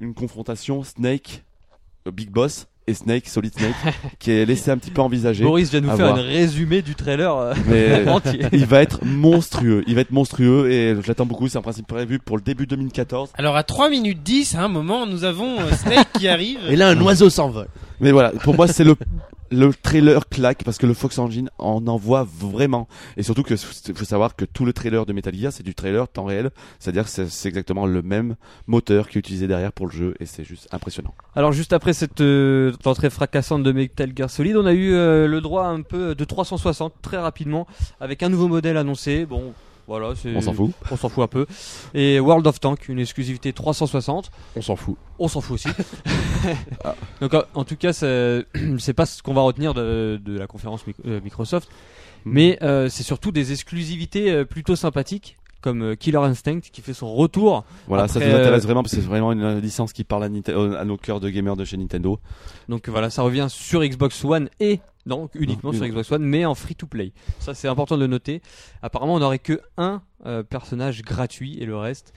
[0.00, 1.44] une confrontation Snake
[2.10, 3.74] Big Boss et Snake Solid Snake
[4.18, 6.16] qui est laissé un petit peu envisager Boris vient nous faire voir.
[6.18, 8.46] un résumé du trailer euh, mais entier.
[8.52, 11.86] il va être monstrueux il va être monstrueux et je l'attends beaucoup c'est en principe
[11.86, 15.60] prévu pour le début 2014 Alors à 3 minutes 10, à un moment, nous avons
[15.60, 16.58] euh, Snake qui arrive.
[16.68, 17.68] Et là, un oiseau s'envole.
[18.00, 18.94] Mais voilà, pour moi, c'est le,
[19.50, 22.88] le trailer claque parce que le Fox Engine en envoie vraiment.
[23.16, 26.08] Et surtout que faut savoir que tout le trailer de Metal Gear, c'est du trailer
[26.08, 26.50] temps réel.
[26.78, 28.36] C'est-à-dire que c'est exactement le même
[28.66, 31.14] moteur qui est utilisé derrière pour le jeu et c'est juste impressionnant.
[31.34, 35.26] Alors juste après cette euh, entrée fracassante de Metal Gear Solid, on a eu euh,
[35.26, 37.66] le droit un peu de 360 très rapidement
[38.00, 39.26] avec un nouveau modèle annoncé.
[39.26, 39.52] Bon,
[39.90, 40.70] voilà, c'est On s'en fout.
[40.92, 41.46] On s'en fout un peu.
[41.94, 44.30] Et World of Tank, une exclusivité 360.
[44.54, 44.96] On s'en fout.
[45.18, 45.68] On s'en fout aussi.
[47.20, 50.84] Donc en, en tout cas, c'est pas ce qu'on va retenir de, de la conférence
[51.06, 51.68] euh, Microsoft,
[52.24, 56.94] mais euh, c'est surtout des exclusivités euh, plutôt sympathiques comme euh, Killer Instinct qui fait
[56.94, 57.64] son retour.
[57.86, 60.28] Voilà, ça nous intéresse euh, vraiment parce que c'est vraiment une licence qui parle à,
[60.28, 62.18] Ninte- à nos cœurs de gamers de chez Nintendo.
[62.68, 65.86] Donc voilà, ça revient sur Xbox One et donc uniquement Non, sur.
[65.86, 67.12] Xbox One, mais en free to play.
[67.38, 68.42] Ça c'est important de le noter.
[68.82, 72.12] Apparemment, on n'aurait que un euh, personnage gratuit et le reste,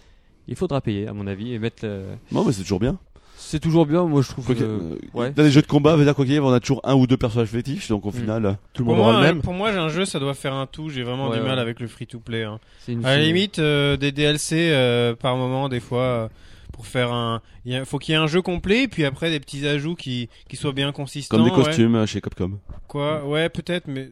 [0.47, 1.85] il faudra payer à mon avis et mettre.
[1.85, 2.97] le- Non, mais c'est toujours bien.
[3.45, 4.45] C'est toujours bien, moi je trouve.
[4.45, 5.31] Quoi que- euh, euh, ouais.
[5.31, 6.95] Dans les jeux de combat, veut dire quoi qu'il y ait, on a toujours un
[6.95, 8.13] ou deux personnages fétiches, donc au Mm.
[8.13, 9.41] final, euh, Tout le monde aura moi, le même.
[9.41, 10.89] pour moi, j'ai un jeu, ça doit faire un tout.
[10.89, 11.61] J'ai vraiment Ouais, du mal ouais.
[11.61, 12.43] avec le free-to-play.
[12.43, 12.59] hein.
[13.03, 16.29] À la limite, euh, des DLC euh, par moment, des fois,
[16.71, 17.41] pour faire un.
[17.65, 20.55] Il faut qu'il y ait un jeu complet, puis après des petits ajouts qui, qui
[20.55, 21.37] soient bien consistants.
[21.37, 22.59] comme des costumes chez Capcom.
[22.87, 23.23] Quoi?
[23.25, 24.09] Ouais, peut-être, mais.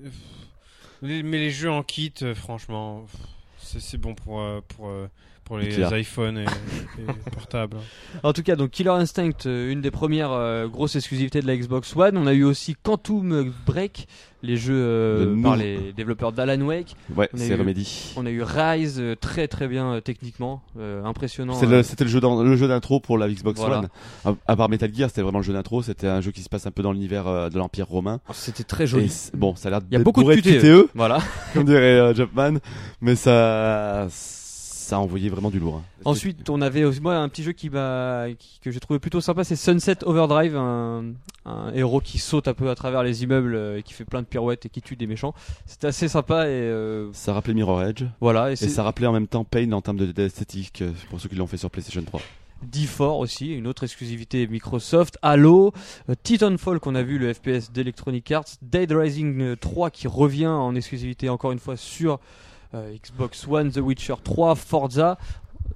[1.02, 3.06] les- Mais les jeux en kit, franchement,
[3.60, 4.92] c'est c'est bon pour, pour,
[5.52, 5.94] pour les Clair.
[5.98, 7.76] iPhones et, et portables.
[8.24, 11.58] En tout cas, donc Killer Instinct, euh, une des premières euh, grosses exclusivités de la
[11.58, 12.16] Xbox One.
[12.18, 14.08] On a eu aussi Quantum Break,
[14.44, 16.96] les jeux euh, par les développeurs d'Alan Wake.
[17.18, 18.14] Ouais, On a c'est eu- Remedy.
[18.16, 21.62] On a eu Rise, très très bien euh, techniquement, euh, impressionnant.
[21.62, 22.10] Euh, C'était le
[22.56, 23.80] jeu d'intro pour la Xbox Voilà.
[23.80, 23.90] One.
[24.24, 25.84] À, à part Metal Gear, c'était vraiment le jeu d'intro.
[25.84, 28.22] C'était un jeu qui se passe un peu dans l'univers euh, de l'Empire romain.
[28.32, 29.12] C'était très joli.
[29.34, 30.60] bon, ça a l'air Il y a d'être beaucoup de QTE.
[30.62, 31.20] QTE, Voilà.
[31.54, 32.60] comme dirait euh, Jumpman,
[33.02, 34.41] mais ça, ça
[34.98, 35.78] a envoyé vraiment du lourd.
[35.78, 35.84] hein.
[36.06, 39.56] Ensuite, on avait moi un petit jeu qui qui- que j'ai trouvé plutôt sympa, c'est
[39.56, 41.14] Sunset Overdrive, un,
[41.46, 44.22] un héros qui saute un peu à travers les immeubles euh, et qui fait plein
[44.22, 45.34] de pirouettes et qui tue des méchants.
[45.66, 48.52] C'était assez sympa et euh, ça rappelait Mirror Edge voilà.
[48.52, 51.36] Et, ça rappelait en même temps Pain en termes de- d'esthétique euh, pour ceux qui
[51.36, 52.22] l'ont fait sur PlayStation 3.
[52.72, 55.74] D4 aussi, une autre exclusivité Microsoft, Halo,
[56.22, 60.76] Titanfall qu'on a vu, le FPS d'Electronic Arts, Dead Rising euh, 3 qui revient en
[60.76, 62.20] exclusivité encore une fois sur
[62.74, 65.18] Xbox One, The Witcher 3, Forza.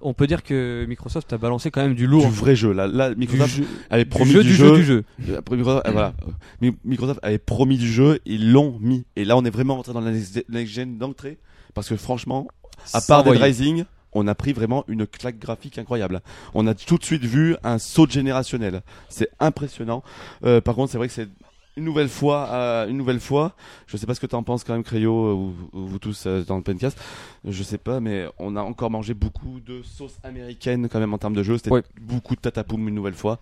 [0.01, 2.25] On peut dire que Microsoft a balancé quand même du lourd.
[2.25, 2.73] Du vrai jeu.
[2.73, 5.03] Là, là Microsoft jeu, avait du promis jeu, du, du jeu, du jeu.
[5.29, 6.13] Euh, Microsoft, euh, voilà.
[6.27, 6.31] Euh,
[6.61, 9.05] Mi- Microsoft avait promis du jeu, ils l'ont mis.
[9.15, 11.37] Et là, on est vraiment rentré dans la next next gen d'entrée.
[11.73, 12.47] Parce que franchement,
[12.93, 13.41] à part Dead.
[13.41, 16.21] Rising, on a pris vraiment une claque graphique incroyable.
[16.53, 18.81] On a tout de suite vu un saut générationnel.
[19.09, 20.03] C'est impressionnant.
[20.45, 21.29] Euh, par contre, c'est vrai que c'est
[21.77, 23.55] une nouvelle fois, euh, une nouvelle fois.
[23.87, 25.99] Je sais pas ce que tu en penses quand même, Créo, euh, ou, ou vous
[25.99, 26.97] tous euh, dans le Pencast.
[27.43, 31.17] Je sais pas, mais on a encore mangé beaucoup de sauce américaine quand même en
[31.17, 31.57] termes de jeu.
[31.57, 31.83] C'était Ouais.
[32.01, 33.39] beaucoup de tatapoum une nouvelle fois.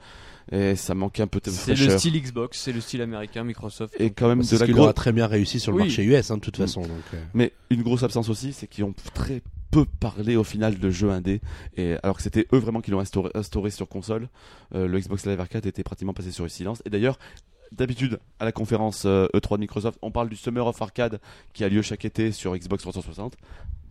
[0.52, 3.96] Et ça manquait un peu de C'est le style Xbox, c'est le style américain, Microsoft.
[4.00, 5.84] Et quand même C'est de ce la grosse très bien réussi sur le Oui.
[5.84, 6.62] marché US, hein, de toute Mm.
[6.64, 6.82] façon.
[6.82, 7.24] Donc, euh.
[7.34, 9.42] Mais une grosse absence aussi, c'est qu'ils ont très
[9.72, 11.40] peu parlé au final de jeux indés.
[11.78, 14.28] Et alors que c'était eux vraiment qui l'ont instauré, instauré sur console.
[14.76, 16.82] Euh, le Xbox Live Arcade était pratiquement passé sur le silence.
[16.86, 17.18] Et d'ailleurs,
[17.74, 21.20] d'habitude, à la conférence euh, E3 de Microsoft, on parle du Summer of Arcade
[21.54, 23.36] qui a lieu chaque été sur Xbox 360.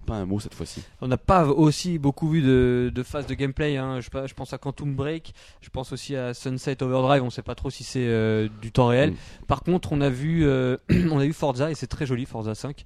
[0.07, 0.83] Pas un mot cette fois-ci.
[1.01, 3.77] On n'a pas aussi beaucoup vu de, de phases de gameplay.
[3.77, 4.01] Hein.
[4.01, 7.23] Je, pense à Quantum Break, je pense aussi à Sunset Overdrive.
[7.23, 9.13] On sait pas trop si c'est euh, du temps réel.
[9.13, 9.17] Mm.
[9.47, 10.77] Par contre, on a vu, euh,
[11.11, 12.83] on a vu Forza et c'est très joli, Forza 5,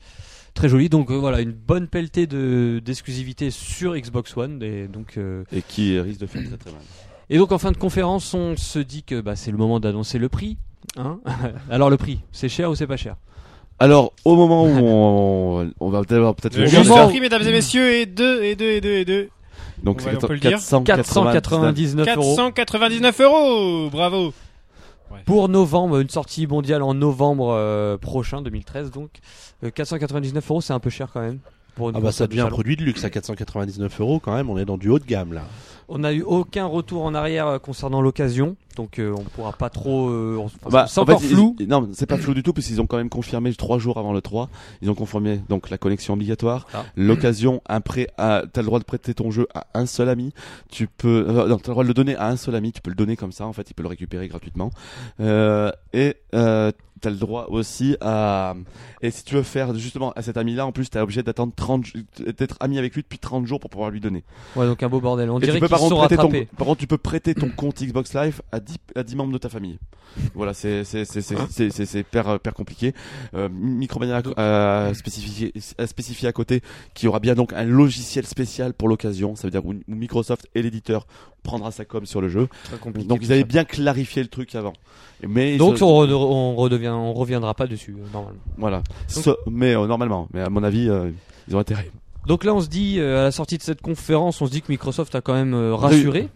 [0.52, 0.90] très joli.
[0.90, 4.62] Donc euh, voilà, une bonne pelletée de d'exclusivité sur Xbox One.
[4.62, 5.18] Et donc,
[5.52, 6.82] Et qui risque de faire très très mal.
[7.30, 10.18] et donc en fin de conférence, on se dit que bah, c'est le moment d'annoncer
[10.18, 10.58] le prix.
[10.96, 11.20] Hein
[11.70, 13.16] Alors le prix, c'est cher ou c'est pas cher?
[13.78, 17.92] Alors, au moment où on, on va d'abord peut-être Le moment- prix, mesdames et messieurs,
[17.92, 19.28] et 2, et 2, et 2, et 2.
[19.82, 20.58] Donc, c'est on peut le dire.
[20.58, 22.04] 499.
[22.04, 24.32] 499 euros 499 euros Bravo
[25.24, 29.10] pour novembre, une sortie mondiale en novembre euh, prochain, 2013 donc.
[29.64, 31.38] Euh, 499 euros, c'est un peu cher quand même.
[31.76, 34.58] Pour Ah bah ça devient un produit de luxe à 499 euros quand même, on
[34.58, 35.42] est dans du haut de gamme là.
[35.88, 39.70] On n'a eu aucun retour en arrière euh, concernant l'occasion, donc euh, on pourra pas
[39.70, 40.08] trop.
[40.08, 41.54] euh, on- Bah, c'est en encore fait, flou.
[41.60, 43.96] ils- non, c'est pas flou du tout, parce qu'ils ont quand même confirmé trois jours
[43.96, 44.48] avant le 3.
[44.82, 46.84] Ils ont confirmé donc la connexion obligatoire, Ah.
[46.96, 50.32] l'occasion, un prêt à, t'as le droit de prêter ton jeu à un seul ami.
[50.72, 52.72] Tu peux, euh, non, t'as le droit de le donner à un seul ami.
[52.72, 54.70] Tu peux le donner comme ça, en fait, il peut le récupérer gratuitement.
[55.20, 58.54] Euh, et euh, t'as le droit aussi à,
[59.02, 61.84] et si tu veux faire justement à cet ami-là, en plus, t'es obligé d'attendre 30,
[61.84, 62.06] j-
[62.38, 64.24] d'être ami avec lui depuis 30 jours pour pouvoir lui donner.
[64.56, 65.30] Ouais, donc un beau bordel.
[65.30, 66.48] On Et dirait qu'ils par sont contre, prêter ton, rattrapés.
[66.56, 69.38] par contre, tu peux prêter ton compte Xbox Live à 10, à 10 membres de
[69.38, 69.78] ta famille.
[70.34, 72.94] Voilà, c'est, c'est, c'est, c'est, c'est, c'est, c'est hyper, hyper compliqué.
[73.34, 76.62] Euh, Micromania a spécifié, a spécifié à côté
[76.94, 79.36] qu'il y aura bien donc un logiciel spécial pour l'occasion.
[79.36, 81.06] Ça veut dire où Microsoft et l'éditeur
[81.46, 82.48] prendra sa com sur le jeu.
[82.64, 83.46] Très compliqué, Donc ils avaient ça.
[83.46, 84.74] bien clarifié le truc avant.
[85.26, 88.38] Mais Donc on, re- on redevient, on reviendra pas dessus euh, normalement.
[88.58, 88.82] voilà.
[89.08, 91.10] So- mais euh, normalement, mais à mon avis, euh,
[91.48, 91.90] ils ont intérêt.
[92.26, 94.60] Donc là, on se dit euh, à la sortie de cette conférence, on se dit
[94.60, 96.28] que Microsoft a quand même euh, rassuré,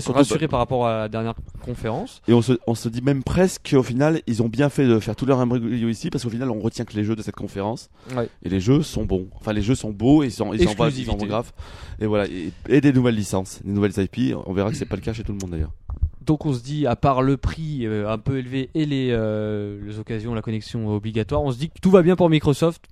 [0.00, 1.34] surtout rassuré par rapport à la dernière
[1.64, 2.22] conférence.
[2.28, 5.00] Et on se, on se dit même presque qu'au final, ils ont bien fait de
[5.00, 7.34] faire tout leur imbroglio ici, parce qu'au final, on retient que les jeux de cette
[7.34, 7.90] conférence.
[8.16, 8.28] Ouais.
[8.44, 9.26] Et les jeux sont bons.
[9.34, 11.26] Enfin, les jeux sont beaux, et ils sont, ils sont, ils Exclusivité.
[11.26, 11.52] graves.
[12.00, 12.26] Et voilà.
[12.28, 14.36] Et, et des nouvelles licences, des nouvelles IP.
[14.46, 15.72] On verra que c'est pas le cas chez tout le monde d'ailleurs.
[16.24, 19.78] Donc on se dit, à part le prix euh, un peu élevé et les, euh,
[19.86, 22.84] les occasions, la connexion obligatoire, on se dit que tout va bien pour Microsoft.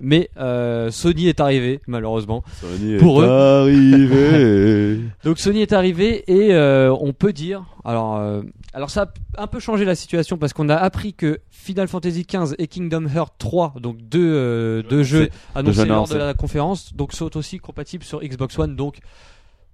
[0.00, 2.42] Mais euh, Sony est arrivé, malheureusement.
[2.60, 3.30] Sony Pour est eux.
[3.30, 5.00] arrivé.
[5.24, 9.46] Donc Sony est arrivé et euh, on peut dire, alors, euh, alors ça a un
[9.46, 13.34] peu changé la situation parce qu'on a appris que Final Fantasy XV et Kingdom Hearts
[13.38, 18.20] 3, donc deux, deux jeux annoncés lors de la conférence, donc sont aussi compatibles sur
[18.20, 18.76] Xbox One.
[18.76, 18.98] Donc,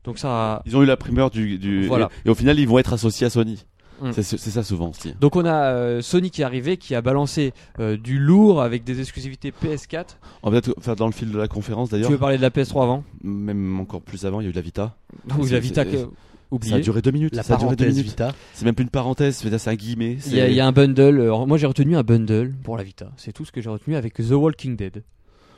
[0.05, 2.11] donc ça, Ils ont eu la primeur du, du Voilà.
[2.25, 3.65] et, et au final, ils vont être associés à Sony.
[4.01, 4.11] Mm.
[4.13, 5.15] C'est, ça souvent aussi.
[5.21, 8.85] donc on a euh, Sony qui est arrivé, qui a balancé euh, du lourd avec
[8.85, 10.05] des exclusivités PS4.
[10.43, 12.09] On va peut-être faire dans le fil de la conférence d'ailleurs.
[12.09, 13.05] Tu veux parler de la PS3 avant?
[13.23, 14.97] Même encore plus avant, il y a eu la Vita.
[15.39, 16.81] Ou la Vita que- Ça a oublié.
[16.81, 17.35] duré deux minutes.
[17.35, 18.05] La ça a duré deux minutes.
[18.07, 18.33] Vita.
[18.55, 20.19] C'est même plus une parenthèse, c'est c'est un guillemet.
[20.27, 21.19] Il y, a, y un bundle.
[21.21, 23.11] euh, moi j'ai retenu un bundle pour la Vita.
[23.17, 25.03] C'est tout ce que j'ai retenu avec The Walking Dead.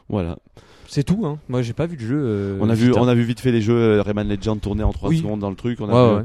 [0.08, 0.38] Voilà.
[0.86, 1.38] C'est tout, hein.
[1.50, 2.18] Moi, j'ai pas vu de jeu.
[2.18, 4.92] euh, On a vu, on a vu vite fait les jeux Rayman Legend tourner en
[4.92, 5.18] 3 Oui.
[5.18, 5.78] secondes dans le truc.
[5.82, 6.24] On a, Ouais, vu, ouais.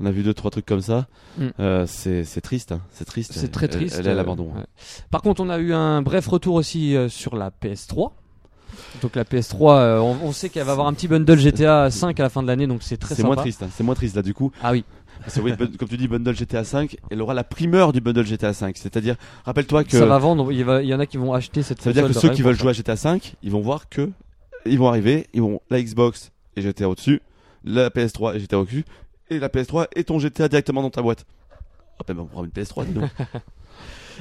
[0.00, 1.06] On a vu deux trois trucs comme ça.
[1.38, 1.46] Mm.
[1.60, 2.80] Euh, c'est c'est triste, hein.
[2.92, 3.32] c'est triste.
[3.34, 3.96] C'est très triste.
[3.98, 4.46] Elle, est à euh, l'abandon.
[4.54, 4.64] ouais.
[5.10, 8.10] Par contre, on a eu un bref retour aussi euh, sur la PS3.
[9.02, 12.18] Donc la PS3, euh, on, on sait qu'elle va avoir un petit bundle GTA 5
[12.18, 13.34] à la fin de l'année, donc c'est très C'est sympa.
[13.34, 13.68] moins triste, hein.
[13.72, 14.50] c'est moins triste là du coup.
[14.62, 14.84] Ah oui,
[15.20, 18.00] Parce que oui, bun- comme tu dis, bundle GTA 5, elle aura la primeur du
[18.00, 18.76] bundle GTA 5.
[18.76, 20.50] C'est-à-dire, rappelle-toi que ça va vendre.
[20.52, 21.80] Il, va- il y en a qui vont acheter cette.
[21.82, 24.10] ça veut dire que ceux qui veulent jouer à GTA 5, ils vont voir que
[24.66, 27.20] ils vont arriver, ils vont la Xbox et GTA au-dessus,
[27.64, 28.84] la PS3 et GTA au-dessus,
[29.30, 31.24] et la PS3 et ton GTA directement dans ta boîte.
[31.98, 33.10] Hop, ben on prend une PS3, dis donc.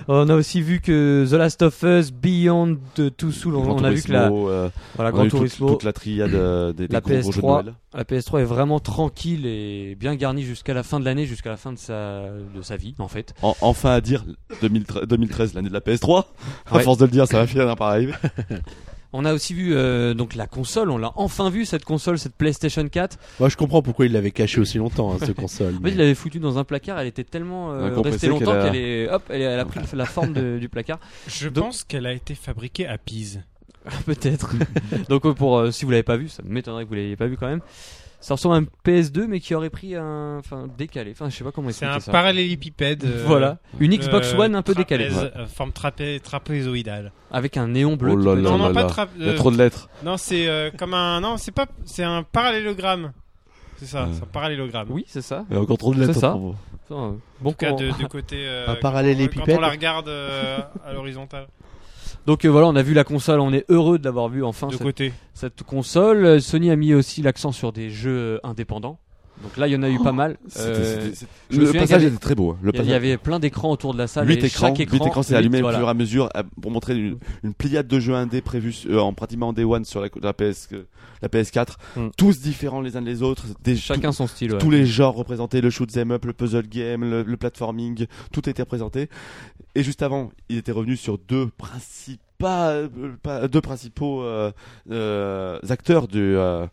[0.08, 2.78] On a aussi vu que The Last of Us, Beyond
[3.18, 5.70] Two Souls, on, a vu que la, euh, voilà, on a Gran eu toute, Turismo,
[5.70, 7.64] toute la triade euh, des, des La gros, gros jeux de PS3.
[7.64, 7.74] Noël.
[7.94, 11.58] la PS3 est vraiment tranquille et bien garnie jusqu'à la fin de l'année, jusqu'à la
[11.58, 13.34] fin de sa, de sa vie en fait.
[13.42, 14.26] En- enfin à dire
[14.62, 16.26] 2013, 2013 l'année de la PS3.
[16.72, 18.14] À force de le dire, ça va finir par arriver.
[19.14, 22.36] On a aussi vu euh, donc la console, on l'a enfin vu cette console, cette
[22.36, 23.18] PlayStation 4.
[23.40, 25.76] Moi je comprends pourquoi il l'avait caché aussi longtemps hein, cette console.
[25.80, 28.76] En fait, il l'avait foutu dans un placard, elle était tellement euh, restée longtemps qu'elle
[28.76, 31.00] a- est hop, elle, elle a pris la forme de- du placard.
[31.28, 33.42] Je Donc- pense qu'elle a été fabriquée à Pise.
[34.06, 34.56] Peut-être.
[35.10, 37.28] donc euh, pour euh, si vous l'avez pas vu, ça m'étonnerait que vous l'ayez pas
[37.28, 37.62] vu quand même.
[38.26, 41.12] Ça ressemble à un PS2 mais qui aurait pris un enfin décalé.
[41.12, 42.10] Enfin, je sais pas comment C'est un ça.
[42.12, 43.04] parallélépipède.
[43.04, 47.12] euh, Voilà, une Xbox euh, One un peu décalée euh, forme trapé- trapézoïdale.
[47.32, 48.14] avec un néon bleu.
[48.14, 49.90] Oh là là non, là non, pas Il y a trop de lettres.
[50.06, 51.20] Non, c'est euh, comme un.
[51.20, 51.66] Non, c'est pas.
[51.86, 53.12] C'est un parallélogramme.
[53.78, 54.08] C'est ça, Euh.
[54.14, 54.88] c'est un parallélogramme.
[54.90, 55.44] Oui, c'est ça.
[55.50, 56.14] Il y a encore trop de lettres.
[56.14, 56.32] C'est ça.
[56.32, 56.56] pour vous.
[56.90, 57.82] Enfin, En bon tout cas, courant.
[57.82, 58.38] de, de côté.
[58.40, 59.46] euh, Un quand- parallélépipède.
[59.48, 61.48] Quand on la regarde euh, à l'horizontale.
[62.26, 64.68] Donc euh, voilà, on a vu la console, on est heureux de l'avoir vu enfin
[64.68, 65.14] De cette, côté.
[65.34, 66.26] cette console.
[66.26, 69.00] Euh, Sony a mis aussi l'accent sur des jeux euh, indépendants.
[69.42, 70.38] Donc là, il y en a eu pas mal.
[70.48, 71.12] C'était- Euh,
[71.50, 72.52] Le passage avait- était très beau.
[72.52, 72.58] hein.
[72.62, 74.28] Le Il y il avait plein d'écrans autour de la salle.
[74.28, 75.78] 8 et écrans, chaque écran, 8 écrans c'est allumé voilà.
[75.78, 78.84] au fur et à mesure euh, pour montrer une, une pliade de jeux indés prévus
[78.90, 80.84] euh, en pratiquement en Day One sur la, la, PS, euh,
[81.22, 81.78] la PS4.
[81.98, 82.08] Hmm.
[82.18, 83.46] Tous différents les uns des autres.
[83.64, 84.50] Des, Chacun son style.
[84.50, 84.60] tous- ouais.
[84.62, 88.48] tous les genres représentés, le shoot 'em up, le puzzle game, le, le platforming, tout
[88.50, 89.10] était représenté.
[89.76, 94.52] Et juste avant, il était revenu sur deux principaux, pas- deux principaux euh,
[94.92, 96.68] euh, acteurs du, euh,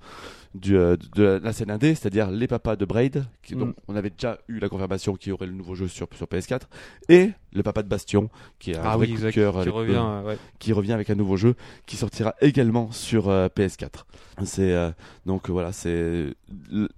[0.54, 3.58] du, euh, de la scène indé, c'est-à-dire les papas de Braid, qui, Mm.
[3.58, 6.26] dont on avait déjà eu la confirmation qu'il y aurait le nouveau jeu sur, sur
[6.26, 6.62] PS4,
[7.08, 9.32] et le papa de Bastion, qui est un Ah vrai oui, coup de exact.
[9.34, 10.38] cœur, Qui avec- revient, euh, ouais.
[10.58, 11.54] qui revient avec un nouveau jeu
[11.86, 14.06] qui sortira également sur euh, PS4.
[14.44, 14.90] C'est euh,
[15.26, 16.34] donc voilà, c'est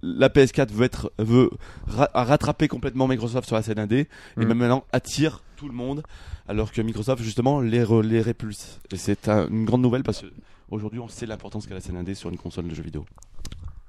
[0.01, 1.49] la PS4 veut être veut
[1.87, 4.47] ra- rattraper complètement Microsoft sur la scène indé et Mm.
[4.47, 6.03] même maintenant attire tout le monde
[6.47, 8.79] alors que Microsoft justement les les répulse.
[8.91, 10.27] Et c'est un- une grande nouvelle parce que
[10.73, 13.05] aujourd'hui on sait l'importance qu'a la scène indé sur une console de jeux vidéo.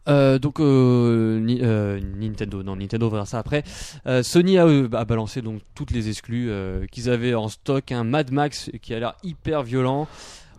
[0.07, 3.65] Euh, donc euh, Ni- euh, Nintendo, non Nintendo on verra ça après.
[4.23, 6.51] Sony a, a balancé donc toutes les exclus
[6.93, 10.07] qu'ils avaient en stock, un Mad Max qui a l'air hyper violent.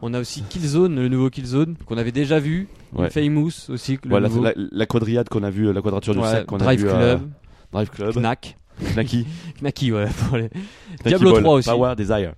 [0.01, 3.09] On a aussi Killzone, le nouveau Killzone qu'on avait déjà vu, Ouais.
[3.09, 4.43] Famous aussi, le Voilà, nouveau.
[4.43, 6.87] la, la quadriade qu'on a vu, la quadrature du Ouais, cercle qu'on a Drive vu
[6.87, 7.21] Club,
[7.71, 8.57] Drive Club, Knack,
[8.93, 9.25] Knacky,
[9.59, 10.07] Knacky ouais.
[10.27, 11.69] pour les- Knacky Diablo Ball, 3 aussi.
[11.69, 12.33] Power Desire.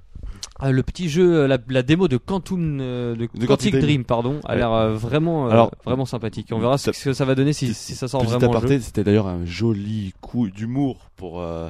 [0.60, 3.84] Ah, le petit jeu, euh, la, la démo de Quantum, euh, de, Quantic Quantic Dream.
[3.84, 4.58] Dream, pardon, a Ouais.
[4.58, 6.48] l'air euh, vraiment, euh, Alors, vraiment sympathique.
[6.52, 8.60] On verra ce que ça va donner si, si ça sort vraiment.
[8.80, 11.70] c'était d'ailleurs un joli coup d'humour pour euh,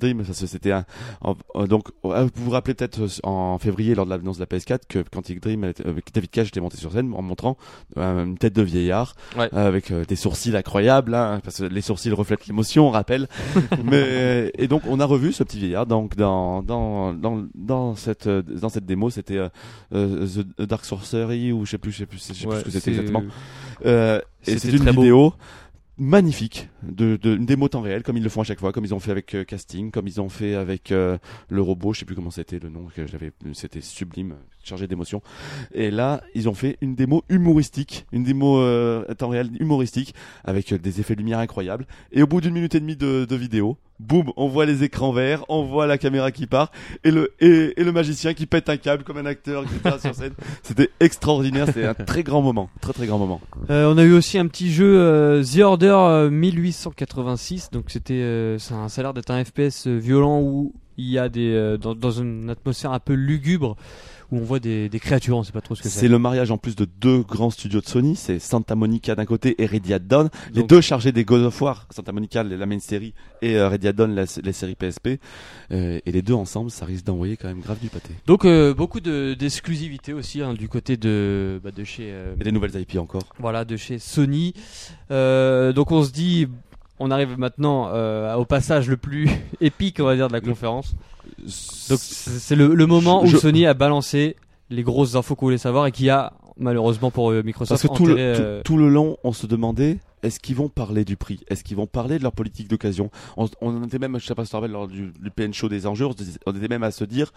[0.00, 0.18] Dream.
[0.24, 0.84] parce que C'était un,
[1.22, 4.42] en- en- donc euh, vous vous rappelez peut-être euh, en février lors de l'annonce de
[4.42, 7.56] la PS4 que Quantic Dream avec David Cage était monté sur scène en montrant
[7.96, 9.48] euh, une tête de vieillard Ouais.
[9.52, 13.28] euh, avec euh, des sourcils incroyables hein, parce que les sourcils reflètent l'émotion, on rappelle.
[13.84, 18.26] Mais et donc on a revu ce petit vieillard donc dans dans dans dans cette
[18.26, 19.48] euh, dans cette démo c'était euh,
[19.94, 20.26] euh,
[20.58, 22.70] The Dark Sorcery ou je sais plus je sais plus je sais plus ce que
[22.70, 23.22] c'était exactement.
[23.86, 25.34] Euh, et c'est une beau.
[25.96, 28.84] Magnifique de, de une démo temps réel comme ils le font à chaque fois comme
[28.84, 32.00] ils ont fait avec euh, casting comme ils ont fait avec euh, le robot je
[32.00, 35.22] sais plus comment c'était le nom que j'avais c'était sublime chargé d'émotion
[35.74, 40.72] et là ils ont fait une démo humoristique une démo euh, temps réel humoristique avec
[40.72, 41.86] euh, des effets de lumière incroyables.
[42.12, 45.12] Et au bout d'une minute et demie de, de vidéo boum on voit les écrans
[45.12, 46.72] verts on voit la caméra qui part
[47.04, 50.14] et le et, et le magicien qui pète un câble comme un acteur etc sur
[50.14, 50.32] scène.
[50.64, 53.40] C'était extraordinaire c'était un très grand moment très très grand moment.
[53.70, 56.30] Euh, on a eu aussi un petit jeu euh, The Order euh,
[56.92, 57.70] 1886.
[57.70, 61.08] Donc c'était, euh, ça, a- ça a l'air d'être un FPS euh, violent où il
[61.08, 63.76] y a des euh, dans, dans une atmosphère un peu lugubre
[64.32, 65.36] où on voit des, des créatures.
[65.36, 66.08] On sait pas trop ce que C'est c'est.
[66.08, 69.60] le mariage en plus de deux grands studios de Sony, c'est Santa Monica d'un côté
[69.62, 72.66] et Ready at Dawn, les Donc- deux chargés des God of War, Santa Monica la
[72.66, 75.20] main série et euh, Ready at Dawn la, les séries PSP,
[75.70, 78.10] Euh, et les deux ensemble, ça risque d'envoyer quand même grave du pâté.
[78.26, 82.44] Donc euh, beaucoup de d'exclusivité aussi hein, du côté de bah, de chez euh, Et
[82.44, 83.22] des nouvelles IP encore.
[83.38, 84.52] voilà de chez Sony.
[85.10, 86.48] Donc on se dit.
[87.00, 89.28] On arrive maintenant euh, au passage le plus
[89.60, 90.94] épique, on va dire, de la conférence.
[91.88, 94.36] Donc c'est le, le moment où Je- Sony a balancé
[94.70, 97.96] les grosses infos qu'on voulait savoir et qui a malheureusement pour euh, Microsoft Parce que
[97.98, 101.16] tout le, enterré, euh, tout le long, on se demandait est-ce qu'ils vont parler du
[101.16, 101.40] prix?
[101.48, 103.10] Est-ce qu'ils vont parler de leur politique d'occasion?
[103.36, 105.52] On, on était même, je sais pas si tu te rappelles, lors du, du PN
[105.52, 107.32] Show des enjeux, on, se disait- on était même à se dire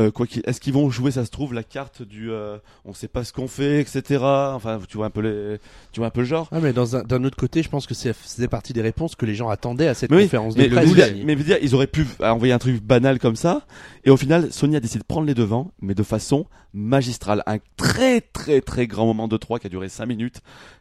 [0.00, 2.94] euh, quoi qu'il- est-ce qu'ils vont jouer, ça se trouve, la carte du euh, on
[2.94, 4.18] sait pas ce qu'on fait, etc.
[4.22, 5.58] Enfin, tu vois un peu les,
[5.92, 6.48] tu vois un peu le genre.
[6.52, 9.14] Ah, mais dans un- d'un autre côté, je pense que c'est faisait partie des réponses
[9.14, 11.12] que les gens attendaient à cette Mais oui, conférence de Mais, presse.
[11.24, 13.66] mais veux dire, ils auraient pu envoyer un truc banal comme ça,
[14.04, 17.42] et au final, Sony a décidé de prendre les devants, mais de façon magistrale.
[17.46, 20.40] Un très très très grand moment de 3 qui a duré 5 minutes,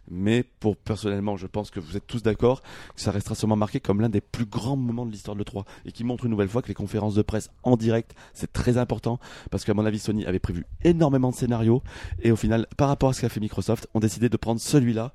[0.10, 2.62] mais pour personnellement, je pense que vous êtes tous d'accord,
[2.95, 5.65] que ça restera sûrement marqué comme l'un des plus grands moments de l'histoire de l'E3,
[5.86, 8.78] et qui montre une nouvelle fois que les conférences de presse en direct, c'est très
[8.78, 9.19] important,
[9.52, 11.84] parce qu'à mon avis, Sony avait prévu énormément de scénarios,
[12.22, 15.13] et au final, par rapport à ce qu'a fait Microsoft, ont décidé de prendre celui-là,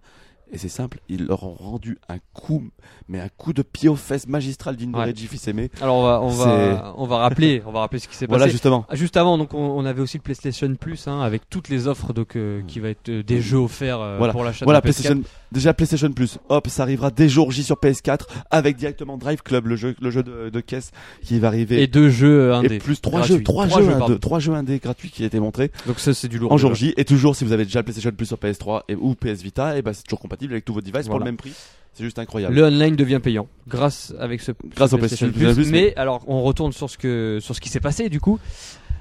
[0.55, 2.63] et c'est simple, ils leur ont rendu un coup,
[3.09, 5.07] mais un coup de pied aux fesses magistral digne de Ouais.
[5.07, 5.71] Reggie Fils-Aimé.
[5.83, 8.45] Alors on va on va on va rappeler on va rappeler ce qui s'est Voilà,
[8.45, 8.53] passé.
[8.53, 8.87] justement.
[8.89, 11.89] Ah, Juste avant, donc on, on avait aussi le PlayStation Plus hein, avec toutes les
[11.89, 14.33] offres donc euh, qui va être euh, des jeux offerts euh, Voilà.
[14.33, 14.95] pour l'achat Voilà, de la PS4.
[15.03, 16.39] PlayStation, déjà PlayStation Plus.
[16.49, 20.11] Hop, ça arrivera dès jour J sur PS4 avec directement Drive Club, le jeu, le
[20.11, 21.83] jeu de, de caisse qui va arriver.
[21.83, 22.79] et deux jeux Et indés.
[22.79, 25.71] plus trois jeux, trois, Trois jeux, indés- trois jeux indés gratuits qui a été montrés
[25.87, 26.53] Donc ça c'est du lourd.
[26.53, 26.95] en jour J.
[26.97, 29.77] Et toujours, si vous avez déjà le PlayStation Plus sur PS3 et, ou PS Vita,
[29.77, 31.25] et ben c'est toujours compatible avec tous vos devices pour Voilà.
[31.27, 31.53] le même prix.
[31.93, 32.55] C'est juste incroyable.
[32.55, 36.43] Le online devient payant grâce avec ce Grâce ce au PlayStation Plus, mais, alors on
[36.43, 38.39] retourne sur ce que sur ce qui s'est passé du coup.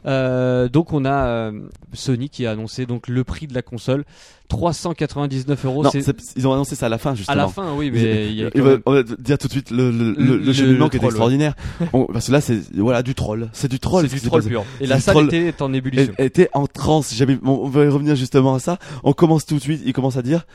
[0.05, 1.61] Euh, donc on a euh,
[1.93, 4.03] Sony qui a annoncé donc le prix de la console
[4.49, 5.83] 399 euros.
[5.83, 7.35] non, C'est c'est- ils ont annoncé ça à la fin à justement.
[7.37, 9.71] la fin oui mais il y a quand même- on va dire tout de suite
[9.71, 11.55] le, le, le, Le- cheminement qui est extraordinaire.
[11.93, 13.49] On- parce que là, c'est voilà du troll.
[13.53, 14.07] C'est du troll.
[14.09, 14.65] c'est ce du troll pur.
[14.81, 15.33] Et la salle troll.
[15.33, 16.13] était en ébullition.
[16.17, 17.13] elle était en transe.
[17.15, 18.77] J'avais, on, on va y revenir justement à ça.
[19.03, 19.81] On commence tout de suite.
[19.85, 20.45] Il commence à dire.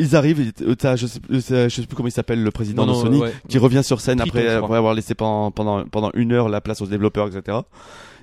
[0.00, 0.52] Ils arrivent.
[0.78, 3.18] t'as- je sais, plus- je sais plus comment il s'appelle le président Non, de Sony,
[3.20, 3.32] ouais.
[3.48, 6.80] qui revient sur scène Triton, après, avoir laissé pendant, pendant pendant une heure la place
[6.80, 7.58] aux développeurs, etc.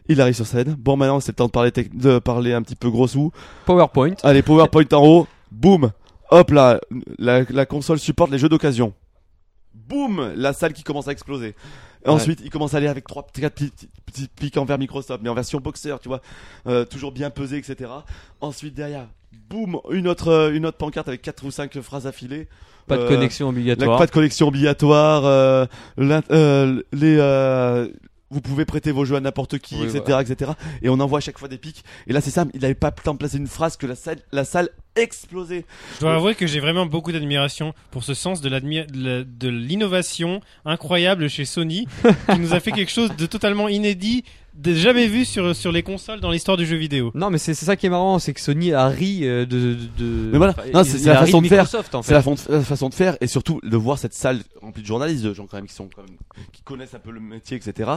[0.10, 0.76] Il arrive sur scène.
[0.80, 3.32] Bon, maintenant c'est le temps de parler tec- de parler un petit peu gros sous.
[3.66, 4.14] PowerPoint.
[4.24, 5.28] Allez, PowerPoint en haut.
[5.52, 5.92] Boum.
[6.32, 6.80] Hop là,
[7.20, 8.94] la, la console supporte les jeux d'occasion.
[9.74, 11.56] Boum, la salle qui commence à exploser.
[12.06, 12.12] Ouais.
[12.14, 15.30] Ensuite, il commence à aller avec trois petits, quatre petits, petits pics envers Microsoft, mais
[15.30, 16.22] en version boxer, tu vois,
[16.68, 17.90] euh, toujours bien pesé, etc.
[18.42, 19.08] Ensuite, derrière,
[19.50, 22.48] boum, une autre, une autre pancarte avec quatre ou cinq phrases affilées.
[22.88, 23.98] Pas de Euh, connexion la- obligatoire.
[23.98, 25.26] pas de collection obligatoire.
[25.26, 25.66] euh,
[25.98, 27.88] l'in- euh, les, euh,
[28.30, 30.22] vous pouvez prêter vos jeux à n'importe qui, Oui, etc., voilà.
[30.22, 30.52] etc.
[30.82, 31.84] Et on envoie à chaque fois des pics.
[32.08, 32.46] Et là, c'est ça.
[32.54, 35.66] Il n'avait pas le temps de placer une phrase que la salle, la salle explosait.
[35.96, 38.50] Je dois avouer que j'ai vraiment beaucoup d'admiration pour ce sens de
[39.50, 41.88] l'innovation incroyable chez Sony,
[42.32, 44.24] qui nous a fait quelque chose de totalement inédit,
[44.66, 47.12] jamais vu sur, sur les consoles dans l'histoire du jeu vidéo.
[47.16, 49.74] Non, mais c'est c'est ça qui est marrant, c'est que Sony a ri euh, de.
[49.74, 50.54] de, de- Mais voilà.
[50.84, 51.64] c'est- la façon de faire.
[51.64, 52.50] Microsoft, en C'est fait.
[52.52, 55.46] la, façon de faire et surtout de voir cette salle remplie de journalistes, de gens
[55.48, 56.18] quand même qui sont quand même,
[56.52, 57.90] qui connaissent un peu le métier, etc.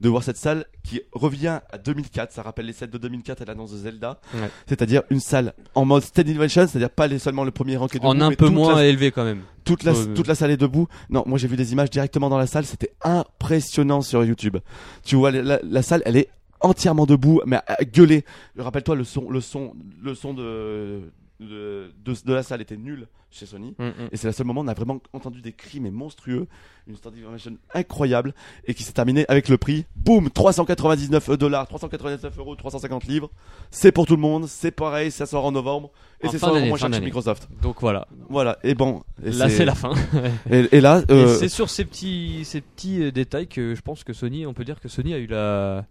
[0.00, 2.32] De voir cette salle qui revient à 2004.
[2.32, 4.20] Ça rappelle les sets de 2004 à l'annonce de Zelda.
[4.34, 4.50] Ouais.
[4.68, 7.96] C'est-à-dire une salle en mode standing ovation, c'est-à-dire pas les, seulement le premier rang qui
[7.96, 9.42] est En un peu moins la- élevé quand même.
[9.64, 10.86] Toute la, toute la salle est debout.
[11.10, 14.58] Non, moi j'ai vu des images directement dans la salle, c'était impressionnant sur YouTube.
[15.04, 16.28] Tu vois, la, la salle, elle est
[16.60, 18.24] entièrement debout, mais à, à gueuler.
[18.58, 21.00] Rappelle-toi, le son, le son, le son de,
[21.40, 23.74] de, de, de la salle était nul chez Sony.
[23.78, 24.08] Mm, mm.
[24.12, 26.46] Et c'est le seul moment où on a vraiment entendu des cris mais monstrueux,
[26.86, 28.34] une standing ovation incroyable
[28.66, 33.30] et qui s'est terminé avec le prix, boum, 399 dollars, 399 euros, 350 livres.
[33.70, 36.78] C'est pour tout le monde, c'est pareil, ça sort en novembre et c'est d'année, moins
[36.78, 37.00] cher chez.
[37.00, 37.48] Microsoft.
[37.60, 38.06] Donc voilà.
[38.28, 38.58] Voilà.
[38.62, 39.92] Et bon, et Là, c'est la fin.
[40.50, 44.04] Et, et là, euh, c'est sur ces petits, ces petits euh, détails que je pense
[44.04, 45.86] que Sony, on peut dire que Sony a eu la,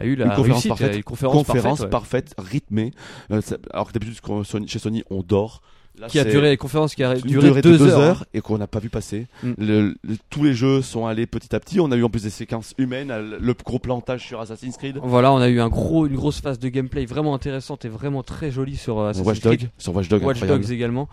[0.00, 0.90] a eu la Une conférence réussite, parfaite.
[0.90, 1.90] a eu une conférence, conférence parfaite, ouais.
[1.90, 2.90] parfaite, rythmée.
[3.30, 4.18] Euh, ça- alors que d'habitude,
[4.66, 5.62] chez Sony, on dort.
[5.98, 7.98] Là, qui a duré, la conférence qui a duré deux, de deux heures.
[8.00, 9.26] heures et qu'on n'a pas vu passer.
[9.42, 9.52] Mm.
[9.58, 11.78] Le- le- tous les jeux sont allés petit à petit.
[11.78, 14.98] On a eu en plus des séquences humaines, euh, le gros plantage sur Assassin's Creed,
[15.02, 18.22] Voilà, on a eu un gros, une grosse phase de gameplay vraiment intéressante et vraiment
[18.22, 19.60] très jolie sur euh, Assassin's Watch Creed.
[19.60, 20.62] Dog, sur Watch Dog, Watch incroyable.
[20.62, 21.08] Dogs également.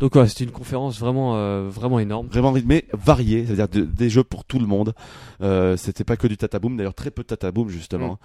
[0.00, 2.26] Donc ouais, c'était une conférence vraiment, euh, vraiment énorme.
[2.30, 4.92] Vraiment rythmé, varié, c'est-à-dire de- des jeux pour tout le monde.
[5.40, 8.18] Euh, C'était pas que du tataboom, d'ailleurs très peu de tataboom justement.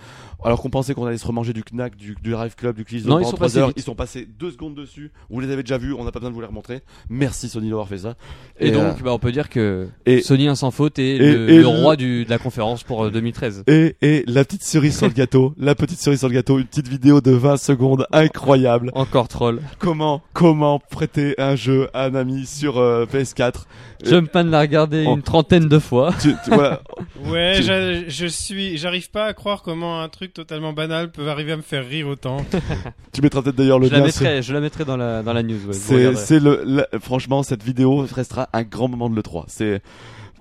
[0.43, 3.05] Alors qu'on pensait qu'on allait se remanger du Knack, du, du Drive Club, du Quiz
[3.05, 3.67] Non, ils pendant sont trois passés heures.
[3.69, 3.77] vite.
[3.77, 5.11] Ils sont passés deux secondes dessus.
[5.29, 6.81] Vous les avez déjà vus, on n'a pas besoin de vous les remontrer.
[7.09, 8.15] Merci Sony d'avoir fait ça.
[8.59, 11.57] Et, donc, euh, bah, on peut dire que et- Sony un sans faute est et-
[11.59, 13.63] le, roi du, de la conférence pour euh, 2013.
[13.67, 16.65] Et, et la petite cerise sur le gâteau, la petite cerise sur le gâteau, une
[16.65, 18.91] petite vidéo de 20 secondes incroyable.
[18.95, 19.61] Encore troll.
[19.79, 23.65] Comment, comment prêter un jeu à un ami sur euh, PS4
[24.03, 25.13] Jumpman l'a regardé Oh.
[25.15, 26.11] une trentaine de fois.
[26.21, 26.81] tu, tu vois,
[27.25, 31.51] Ouais, Tu- je suis, j'arrive pas à croire comment un truc totalement banal peut arriver
[31.51, 32.37] à me faire rire autant.
[33.13, 34.05] tu mettras peut-être d'ailleurs le Je la lien.
[34.05, 35.67] mettrai, je la mettrai dans la, dans la news.
[35.67, 39.43] ouais, C'est, le, la- franchement, cette vidéo restera un grand moment de l'E3.
[39.47, 39.81] C'est,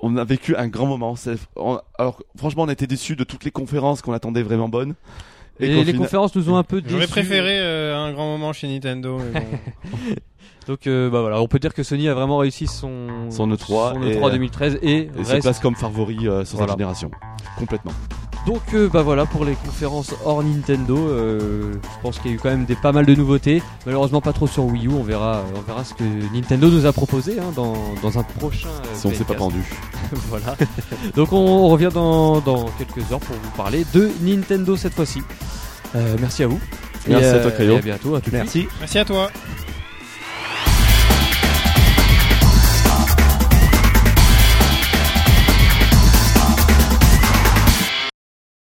[0.00, 1.16] on a vécu un grand moment.
[1.56, 4.94] On- alors, franchement, on a été déçus de toutes les conférences qu'on attendait vraiment bonnes.
[5.60, 7.10] Et les final- conférences nous ont un peu J'aurais déçus.
[7.10, 9.18] préféré euh, un grand moment chez Nintendo.
[9.34, 9.58] Mais bon.
[10.68, 13.94] Donc euh, bah voilà, on peut dire que Sony a vraiment réussi son Son E3
[13.94, 16.72] son et, E3 euh, 2013 et, Et se reste- place comme favori euh, sur Voilà.
[16.74, 17.10] sa génération.
[17.58, 17.92] Complètement.
[18.46, 22.36] Donc euh, bah voilà pour les conférences hors Nintendo, euh, je pense qu'il y a
[22.36, 23.62] eu quand même des pas mal de nouveautés.
[23.86, 26.04] Malheureusement pas trop sur Wii U, on verra on verra ce que
[26.34, 29.62] Nintendo nous a proposé hein, dans, dans un prochain euh, Si on s'est pas pendu.
[30.28, 30.54] voilà.
[31.16, 35.20] Donc on revient dans, dans quelques heures pour vous parler de Nintendo cette fois-ci.
[35.96, 36.60] Euh, merci à vous.
[37.08, 37.74] Merci Et, à toi, Caillot.
[37.74, 38.30] et à bientôt, à tout.
[38.32, 38.68] Merci.
[38.80, 39.30] Merci à toi.